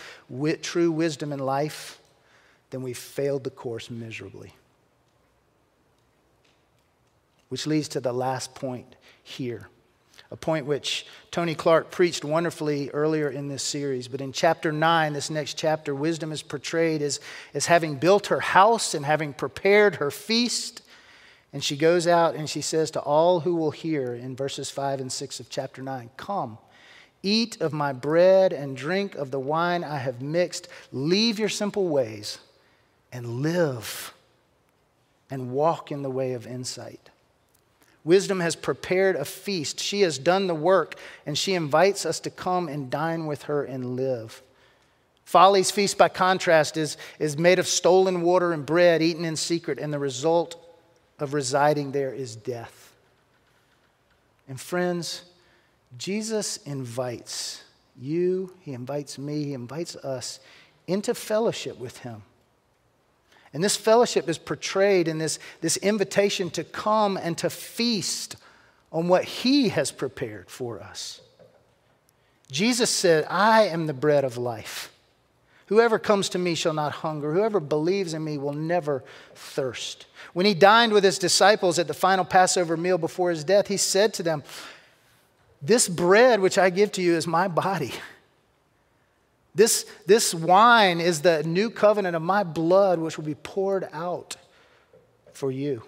true 0.62 0.92
wisdom 0.92 1.32
in 1.32 1.40
life, 1.40 2.00
then 2.70 2.82
we've 2.82 2.96
failed 2.96 3.44
the 3.44 3.50
course 3.50 3.90
miserably. 3.90 4.54
Which 7.48 7.66
leads 7.66 7.88
to 7.88 8.00
the 8.00 8.12
last 8.12 8.54
point 8.54 8.96
here 9.22 9.68
a 10.32 10.36
point 10.36 10.64
which 10.64 11.06
Tony 11.30 11.54
Clark 11.54 11.90
preached 11.90 12.24
wonderfully 12.24 12.88
earlier 12.90 13.28
in 13.28 13.48
this 13.48 13.62
series. 13.62 14.08
But 14.08 14.22
in 14.22 14.32
chapter 14.32 14.72
9, 14.72 15.12
this 15.12 15.28
next 15.28 15.58
chapter, 15.58 15.94
wisdom 15.94 16.32
is 16.32 16.42
portrayed 16.42 17.02
as, 17.02 17.20
as 17.52 17.66
having 17.66 17.96
built 17.96 18.28
her 18.28 18.40
house 18.40 18.94
and 18.94 19.04
having 19.04 19.34
prepared 19.34 19.96
her 19.96 20.10
feast. 20.10 20.80
And 21.52 21.62
she 21.62 21.76
goes 21.76 22.06
out 22.06 22.34
and 22.34 22.48
she 22.48 22.62
says 22.62 22.90
to 22.92 23.00
all 23.00 23.40
who 23.40 23.54
will 23.54 23.72
hear 23.72 24.14
in 24.14 24.34
verses 24.34 24.70
5 24.70 25.00
and 25.00 25.12
6 25.12 25.38
of 25.38 25.50
chapter 25.50 25.82
9 25.82 26.08
Come, 26.16 26.56
eat 27.22 27.60
of 27.60 27.74
my 27.74 27.92
bread 27.92 28.54
and 28.54 28.74
drink 28.74 29.14
of 29.14 29.30
the 29.30 29.40
wine 29.40 29.84
I 29.84 29.98
have 29.98 30.22
mixed. 30.22 30.66
Leave 30.92 31.38
your 31.38 31.50
simple 31.50 31.88
ways 31.88 32.38
and 33.12 33.42
live 33.42 34.14
and 35.30 35.50
walk 35.50 35.92
in 35.92 36.00
the 36.00 36.10
way 36.10 36.32
of 36.32 36.46
insight. 36.46 37.10
Wisdom 38.04 38.40
has 38.40 38.56
prepared 38.56 39.16
a 39.16 39.24
feast. 39.24 39.78
She 39.78 40.00
has 40.00 40.18
done 40.18 40.46
the 40.46 40.54
work, 40.54 40.96
and 41.24 41.38
she 41.38 41.54
invites 41.54 42.04
us 42.04 42.18
to 42.20 42.30
come 42.30 42.68
and 42.68 42.90
dine 42.90 43.26
with 43.26 43.44
her 43.44 43.64
and 43.64 43.96
live. 43.96 44.42
Folly's 45.24 45.70
feast, 45.70 45.96
by 45.98 46.08
contrast, 46.08 46.76
is, 46.76 46.96
is 47.18 47.38
made 47.38 47.58
of 47.58 47.66
stolen 47.66 48.22
water 48.22 48.52
and 48.52 48.66
bread 48.66 49.02
eaten 49.02 49.24
in 49.24 49.36
secret, 49.36 49.78
and 49.78 49.92
the 49.92 49.98
result 49.98 50.56
of 51.18 51.32
residing 51.32 51.92
there 51.92 52.12
is 52.12 52.34
death. 52.34 52.92
And 54.48 54.60
friends, 54.60 55.22
Jesus 55.96 56.56
invites 56.58 57.62
you, 57.96 58.52
he 58.60 58.72
invites 58.72 59.18
me, 59.18 59.44
he 59.44 59.54
invites 59.54 59.94
us 59.96 60.40
into 60.86 61.14
fellowship 61.14 61.78
with 61.78 61.98
him. 61.98 62.22
And 63.52 63.62
this 63.62 63.76
fellowship 63.76 64.28
is 64.28 64.38
portrayed 64.38 65.08
in 65.08 65.18
this, 65.18 65.38
this 65.60 65.76
invitation 65.78 66.50
to 66.50 66.64
come 66.64 67.16
and 67.16 67.36
to 67.38 67.50
feast 67.50 68.36
on 68.90 69.08
what 69.08 69.24
He 69.24 69.68
has 69.70 69.90
prepared 69.90 70.50
for 70.50 70.80
us. 70.80 71.20
Jesus 72.50 72.90
said, 72.90 73.26
I 73.28 73.62
am 73.64 73.86
the 73.86 73.94
bread 73.94 74.24
of 74.24 74.36
life. 74.36 74.92
Whoever 75.66 75.98
comes 75.98 76.28
to 76.30 76.38
me 76.38 76.54
shall 76.54 76.74
not 76.74 76.92
hunger. 76.92 77.32
Whoever 77.32 77.60
believes 77.60 78.12
in 78.12 78.22
me 78.22 78.36
will 78.36 78.52
never 78.52 79.02
thirst. 79.34 80.04
When 80.34 80.44
he 80.44 80.52
dined 80.52 80.92
with 80.92 81.02
his 81.02 81.18
disciples 81.18 81.78
at 81.78 81.88
the 81.88 81.94
final 81.94 82.26
Passover 82.26 82.76
meal 82.76 82.98
before 82.98 83.30
his 83.30 83.42
death, 83.42 83.68
he 83.68 83.78
said 83.78 84.12
to 84.14 84.22
them, 84.22 84.42
This 85.62 85.88
bread 85.88 86.40
which 86.40 86.58
I 86.58 86.68
give 86.68 86.92
to 86.92 87.02
you 87.02 87.14
is 87.14 87.26
my 87.26 87.48
body. 87.48 87.92
This, 89.54 89.84
this 90.06 90.34
wine 90.34 91.00
is 91.00 91.20
the 91.20 91.42
new 91.42 91.68
covenant 91.70 92.16
of 92.16 92.22
my 92.22 92.42
blood, 92.42 92.98
which 92.98 93.18
will 93.18 93.24
be 93.24 93.34
poured 93.34 93.88
out 93.92 94.36
for 95.32 95.50
you. 95.50 95.82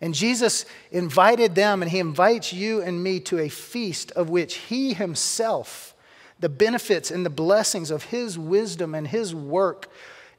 And 0.00 0.12
Jesus 0.12 0.66
invited 0.90 1.54
them, 1.54 1.82
and 1.82 1.90
he 1.90 2.00
invites 2.00 2.52
you 2.52 2.82
and 2.82 3.02
me 3.02 3.20
to 3.20 3.38
a 3.38 3.48
feast 3.48 4.10
of 4.12 4.28
which 4.28 4.56
he 4.56 4.92
himself, 4.92 5.94
the 6.40 6.48
benefits 6.48 7.10
and 7.10 7.24
the 7.24 7.30
blessings 7.30 7.90
of 7.90 8.04
his 8.04 8.36
wisdom 8.36 8.94
and 8.94 9.06
his 9.06 9.34
work, 9.34 9.88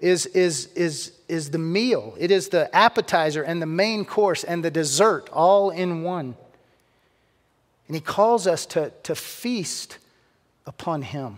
is, 0.02 0.26
is, 0.28 0.68
is, 0.74 1.14
is 1.30 1.52
the 1.52 1.58
meal. 1.58 2.16
It 2.20 2.32
is 2.32 2.50
the 2.50 2.74
appetizer 2.76 3.44
and 3.44 3.62
the 3.62 3.66
main 3.66 4.04
course 4.04 4.44
and 4.44 4.64
the 4.64 4.70
dessert 4.70 5.30
all 5.32 5.70
in 5.70 6.04
one. 6.04 6.36
And 7.88 7.96
he 7.96 8.02
calls 8.02 8.46
us 8.46 8.66
to, 8.68 8.92
to 9.04 9.16
feast 9.16 10.00
upon 10.66 11.02
him 11.02 11.38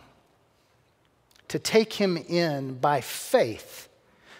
to 1.50 1.60
take 1.60 1.94
him 1.94 2.18
in 2.18 2.76
by 2.76 3.02
faith 3.02 3.88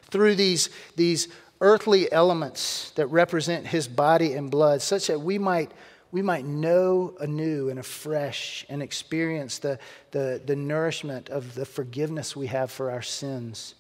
through 0.10 0.36
these, 0.36 0.70
these 0.96 1.28
earthly 1.62 2.12
elements 2.12 2.92
that 2.92 3.08
represent 3.08 3.68
his 3.68 3.88
body 3.88 4.34
and 4.34 4.52
blood, 4.52 4.82
such 4.82 5.08
that 5.08 5.22
we 5.22 5.38
might, 5.38 5.72
we 6.12 6.22
might 6.22 6.46
know 6.46 7.16
anew 7.20 7.70
and 7.70 7.80
afresh 7.80 8.66
and 8.70 8.82
experience 8.82 9.60
the, 9.60 9.80
the, 10.12 10.42
the 10.46 10.56
nourishment 10.56 11.30
of 11.30 11.56
the 11.56 11.66
forgiveness 11.66 12.36
we 12.36 12.48
have 12.48 12.72
for 12.72 12.92
our 12.92 13.02
sins. 13.02 13.76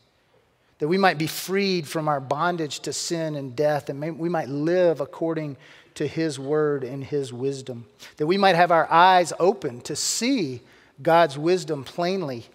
That 0.79 0.87
we 0.87 0.97
might 0.97 1.17
be 1.17 1.27
freed 1.27 1.87
from 1.87 2.07
our 2.07 2.19
bondage 2.19 2.81
to 2.81 2.93
sin 2.93 3.35
and 3.35 3.55
death, 3.55 3.89
and 3.89 3.99
may, 3.99 4.11
we 4.11 4.29
might 4.29 4.49
live 4.49 5.01
according 5.01 5.57
to 5.95 6.05
his 6.05 6.37
word 6.37 6.83
and 6.83 7.03
his 7.03 7.33
wisdom. 7.33 7.87
That 8.17 8.27
we 8.27 8.37
might 8.37 8.55
have 8.55 8.71
our 8.71 8.89
eyes 8.91 9.33
open 9.39 9.81
to 9.81 9.95
see 9.95 10.61
God's 11.01 11.37
wisdom 11.37 11.83
plainly 11.83 12.45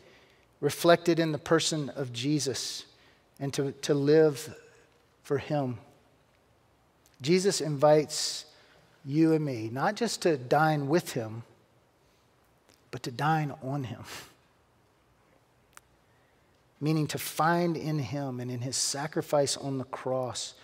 reflected 0.62 1.18
in 1.18 1.33
the 1.33 1.38
person 1.38 1.90
of 1.90 2.12
Jesus 2.12 2.85
and 3.40 3.53
to, 3.53 3.72
to 3.83 3.92
live 3.92 4.55
for 5.25 5.37
Him. 5.37 5.77
Jesus 7.20 7.61
invites 7.61 8.46
you 9.05 9.35
and 9.35 9.44
me 9.44 9.68
not 9.70 9.96
just 9.96 10.22
to 10.22 10.38
dine 10.38 10.87
with 10.87 11.12
Him, 11.12 11.42
but 12.92 13.03
to 13.03 13.11
dine 13.11 13.53
on 13.62 13.85
Him. 13.85 14.05
Meaning 16.81 17.09
to 17.09 17.18
find 17.18 17.77
in 17.77 17.98
Him 17.98 18.38
and 18.38 18.48
in 18.48 18.61
His 18.61 18.77
sacrifice 18.77 19.57
on 19.57 19.79
the 19.79 19.85
cross 19.85 20.55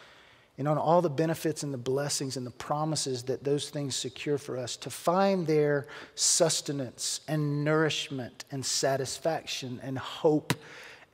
and 0.58 0.66
on 0.66 0.76
all 0.76 1.00
the 1.00 1.08
benefits 1.08 1.62
and 1.62 1.72
the 1.72 1.78
blessings 1.78 2.36
and 2.36 2.44
the 2.44 2.50
promises 2.50 3.22
that 3.24 3.44
those 3.44 3.70
things 3.70 3.94
secure 3.94 4.38
for 4.38 4.58
us, 4.58 4.76
to 4.76 4.90
find 4.90 5.46
their 5.46 5.86
sustenance 6.16 7.20
and 7.28 7.64
nourishment 7.64 8.44
and 8.50 8.66
satisfaction 8.66 9.80
and 9.82 9.96
hope 9.96 10.52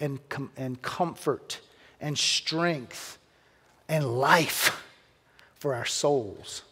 and, 0.01 0.27
com- 0.31 0.51
and 0.57 0.81
comfort 0.81 1.61
and 2.01 2.19
strength 2.19 3.19
and 3.89 4.19
life 4.19 4.83
for 5.57 5.75
our 5.75 5.85
souls. 5.85 6.63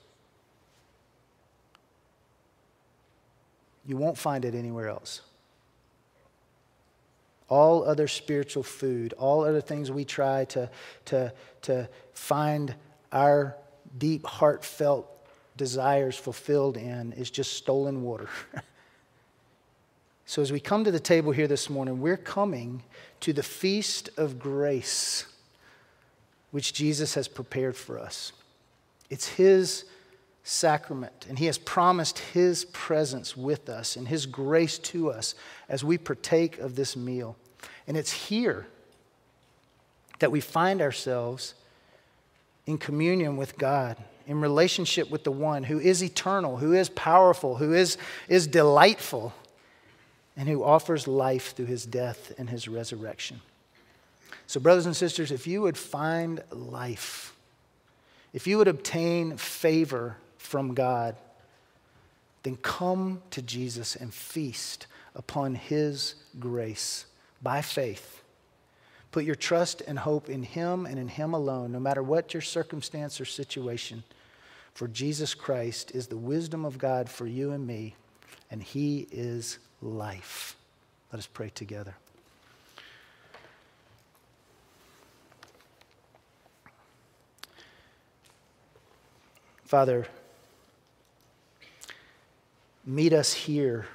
You 3.86 3.98
won't 3.98 4.16
find 4.16 4.44
it 4.44 4.54
anywhere 4.54 4.88
else 4.88 5.20
all 7.52 7.84
other 7.84 8.08
spiritual 8.08 8.62
food, 8.62 9.12
all 9.18 9.44
other 9.44 9.60
things 9.60 9.90
we 9.90 10.06
try 10.06 10.46
to, 10.46 10.70
to, 11.04 11.30
to 11.60 11.86
find 12.14 12.74
our 13.12 13.54
deep, 13.98 14.24
heartfelt 14.24 15.06
desires 15.58 16.16
fulfilled 16.16 16.78
in 16.78 17.12
is 17.12 17.30
just 17.30 17.52
stolen 17.52 18.02
water. 18.02 18.30
so, 20.24 20.40
as 20.40 20.50
we 20.50 20.60
come 20.60 20.82
to 20.84 20.90
the 20.90 20.98
table 20.98 21.30
here 21.30 21.46
this 21.46 21.68
morning, 21.68 22.00
we're 22.00 22.16
coming 22.16 22.84
to 23.20 23.34
the 23.34 23.42
feast 23.42 24.08
of 24.16 24.38
grace 24.38 25.26
which 26.52 26.72
Jesus 26.72 27.12
has 27.16 27.28
prepared 27.28 27.76
for 27.76 27.98
us. 27.98 28.32
It's 29.10 29.28
His 29.28 29.84
sacrament, 30.42 31.26
and 31.28 31.38
He 31.38 31.44
has 31.46 31.58
promised 31.58 32.18
His 32.18 32.64
presence 32.64 33.36
with 33.36 33.68
us 33.68 33.94
and 33.94 34.08
His 34.08 34.24
grace 34.24 34.78
to 34.78 35.10
us 35.10 35.34
as 35.68 35.84
we 35.84 35.98
partake 35.98 36.58
of 36.58 36.76
this 36.76 36.96
meal. 36.96 37.36
And 37.86 37.96
it's 37.96 38.12
here 38.12 38.66
that 40.18 40.30
we 40.30 40.40
find 40.40 40.80
ourselves 40.80 41.54
in 42.66 42.78
communion 42.78 43.36
with 43.36 43.58
God, 43.58 43.96
in 44.26 44.40
relationship 44.40 45.10
with 45.10 45.24
the 45.24 45.32
one 45.32 45.64
who 45.64 45.80
is 45.80 46.02
eternal, 46.02 46.58
who 46.58 46.72
is 46.72 46.88
powerful, 46.88 47.56
who 47.56 47.72
is, 47.72 47.98
is 48.28 48.46
delightful, 48.46 49.34
and 50.36 50.48
who 50.48 50.62
offers 50.62 51.08
life 51.08 51.56
through 51.56 51.66
his 51.66 51.84
death 51.84 52.32
and 52.38 52.48
his 52.48 52.68
resurrection. 52.68 53.40
So, 54.46 54.60
brothers 54.60 54.86
and 54.86 54.96
sisters, 54.96 55.32
if 55.32 55.46
you 55.46 55.62
would 55.62 55.76
find 55.76 56.42
life, 56.50 57.34
if 58.32 58.46
you 58.46 58.58
would 58.58 58.68
obtain 58.68 59.36
favor 59.36 60.16
from 60.38 60.74
God, 60.74 61.16
then 62.44 62.56
come 62.56 63.22
to 63.30 63.42
Jesus 63.42 63.96
and 63.96 64.12
feast 64.14 64.86
upon 65.14 65.54
his 65.54 66.14
grace 66.38 67.06
by 67.42 67.60
faith. 67.62 68.22
Put 69.10 69.24
your 69.24 69.34
trust 69.34 69.82
and 69.86 69.98
hope 69.98 70.30
in 70.30 70.42
Him 70.42 70.86
and 70.86 70.98
in 70.98 71.08
Him 71.08 71.34
alone, 71.34 71.72
no 71.72 71.80
matter 71.80 72.02
what 72.02 72.32
your 72.32 72.40
circumstance 72.40 73.20
or 73.20 73.24
situation. 73.24 74.04
For 74.74 74.88
Jesus 74.88 75.34
Christ 75.34 75.90
is 75.94 76.06
the 76.06 76.16
wisdom 76.16 76.64
of 76.64 76.78
God 76.78 77.10
for 77.10 77.26
you 77.26 77.50
and 77.50 77.66
me, 77.66 77.94
and 78.50 78.62
He 78.62 79.06
is 79.10 79.58
life. 79.82 80.56
Let 81.12 81.18
us 81.18 81.26
pray 81.26 81.50
together. 81.50 81.94
Father, 89.64 90.06
meet 92.84 93.12
us 93.12 93.32
here 93.32 93.86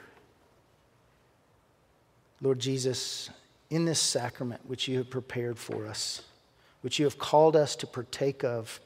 Lord 2.42 2.60
Jesus, 2.60 3.30
in 3.70 3.86
this 3.86 4.00
sacrament 4.00 4.62
which 4.66 4.88
you 4.88 4.98
have 5.00 5.10
prepared 5.10 5.58
for 5.58 5.88
us, 5.88 6.22
which 6.82 7.00
you 7.00 7.06
have 7.06 7.18
called 7.18 7.56
us 7.56 7.76
to 7.78 7.88
partake 7.88 8.44
of 8.44 8.80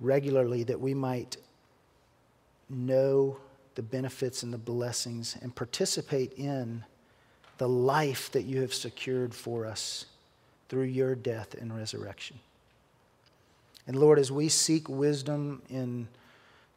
regularly, 0.00 0.64
that 0.64 0.80
we 0.80 0.94
might 0.94 1.36
know 2.68 3.36
the 3.74 3.82
benefits 3.82 4.42
and 4.42 4.52
the 4.52 4.58
blessings 4.58 5.36
and 5.40 5.54
participate 5.54 6.32
in 6.34 6.84
the 7.58 7.68
life 7.68 8.30
that 8.32 8.42
you 8.42 8.60
have 8.60 8.74
secured 8.74 9.34
for 9.34 9.66
us 9.66 10.06
through 10.68 10.82
your 10.82 11.14
death 11.14 11.54
and 11.54 11.74
resurrection. 11.76 12.38
And 13.86 13.96
Lord, 13.96 14.18
as 14.18 14.30
we 14.30 14.48
seek 14.48 14.88
wisdom 14.88 15.62
in 15.68 16.08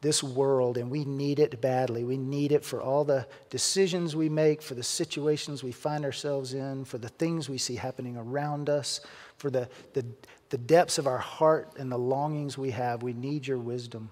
this 0.00 0.22
world, 0.22 0.76
and 0.76 0.90
we 0.90 1.04
need 1.04 1.38
it 1.38 1.60
badly. 1.60 2.04
We 2.04 2.18
need 2.18 2.52
it 2.52 2.64
for 2.64 2.80
all 2.80 3.04
the 3.04 3.26
decisions 3.50 4.14
we 4.14 4.28
make, 4.28 4.60
for 4.62 4.74
the 4.74 4.82
situations 4.82 5.62
we 5.62 5.72
find 5.72 6.04
ourselves 6.04 6.54
in, 6.54 6.84
for 6.84 6.98
the 6.98 7.08
things 7.08 7.48
we 7.48 7.58
see 7.58 7.76
happening 7.76 8.16
around 8.16 8.68
us, 8.68 9.00
for 9.38 9.50
the, 9.50 9.68
the, 9.94 10.04
the 10.50 10.58
depths 10.58 10.98
of 10.98 11.06
our 11.06 11.18
heart 11.18 11.72
and 11.78 11.90
the 11.90 11.98
longings 11.98 12.58
we 12.58 12.70
have. 12.70 13.02
We 13.02 13.14
need 13.14 13.46
your 13.46 13.58
wisdom. 13.58 14.10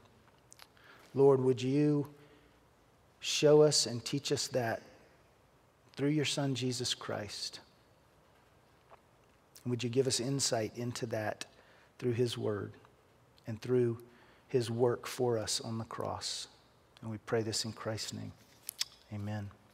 Lord, 1.14 1.40
would 1.40 1.62
you 1.62 2.08
show 3.20 3.62
us 3.62 3.86
and 3.86 4.04
teach 4.04 4.32
us 4.32 4.48
that 4.48 4.82
through 5.96 6.08
your 6.08 6.24
Son, 6.24 6.54
Jesus 6.54 6.94
Christ? 6.94 7.60
And 9.62 9.70
would 9.70 9.84
you 9.84 9.90
give 9.90 10.06
us 10.06 10.18
insight 10.18 10.72
into 10.76 11.06
that 11.06 11.44
through 11.98 12.12
his 12.12 12.36
word 12.36 12.72
and 13.46 13.60
through 13.60 13.98
his 14.54 14.70
work 14.70 15.04
for 15.04 15.36
us 15.36 15.60
on 15.60 15.78
the 15.78 15.84
cross. 15.84 16.46
And 17.02 17.10
we 17.10 17.18
pray 17.26 17.42
this 17.42 17.64
in 17.64 17.72
Christ's 17.72 18.12
name. 18.12 18.30
Amen. 19.12 19.50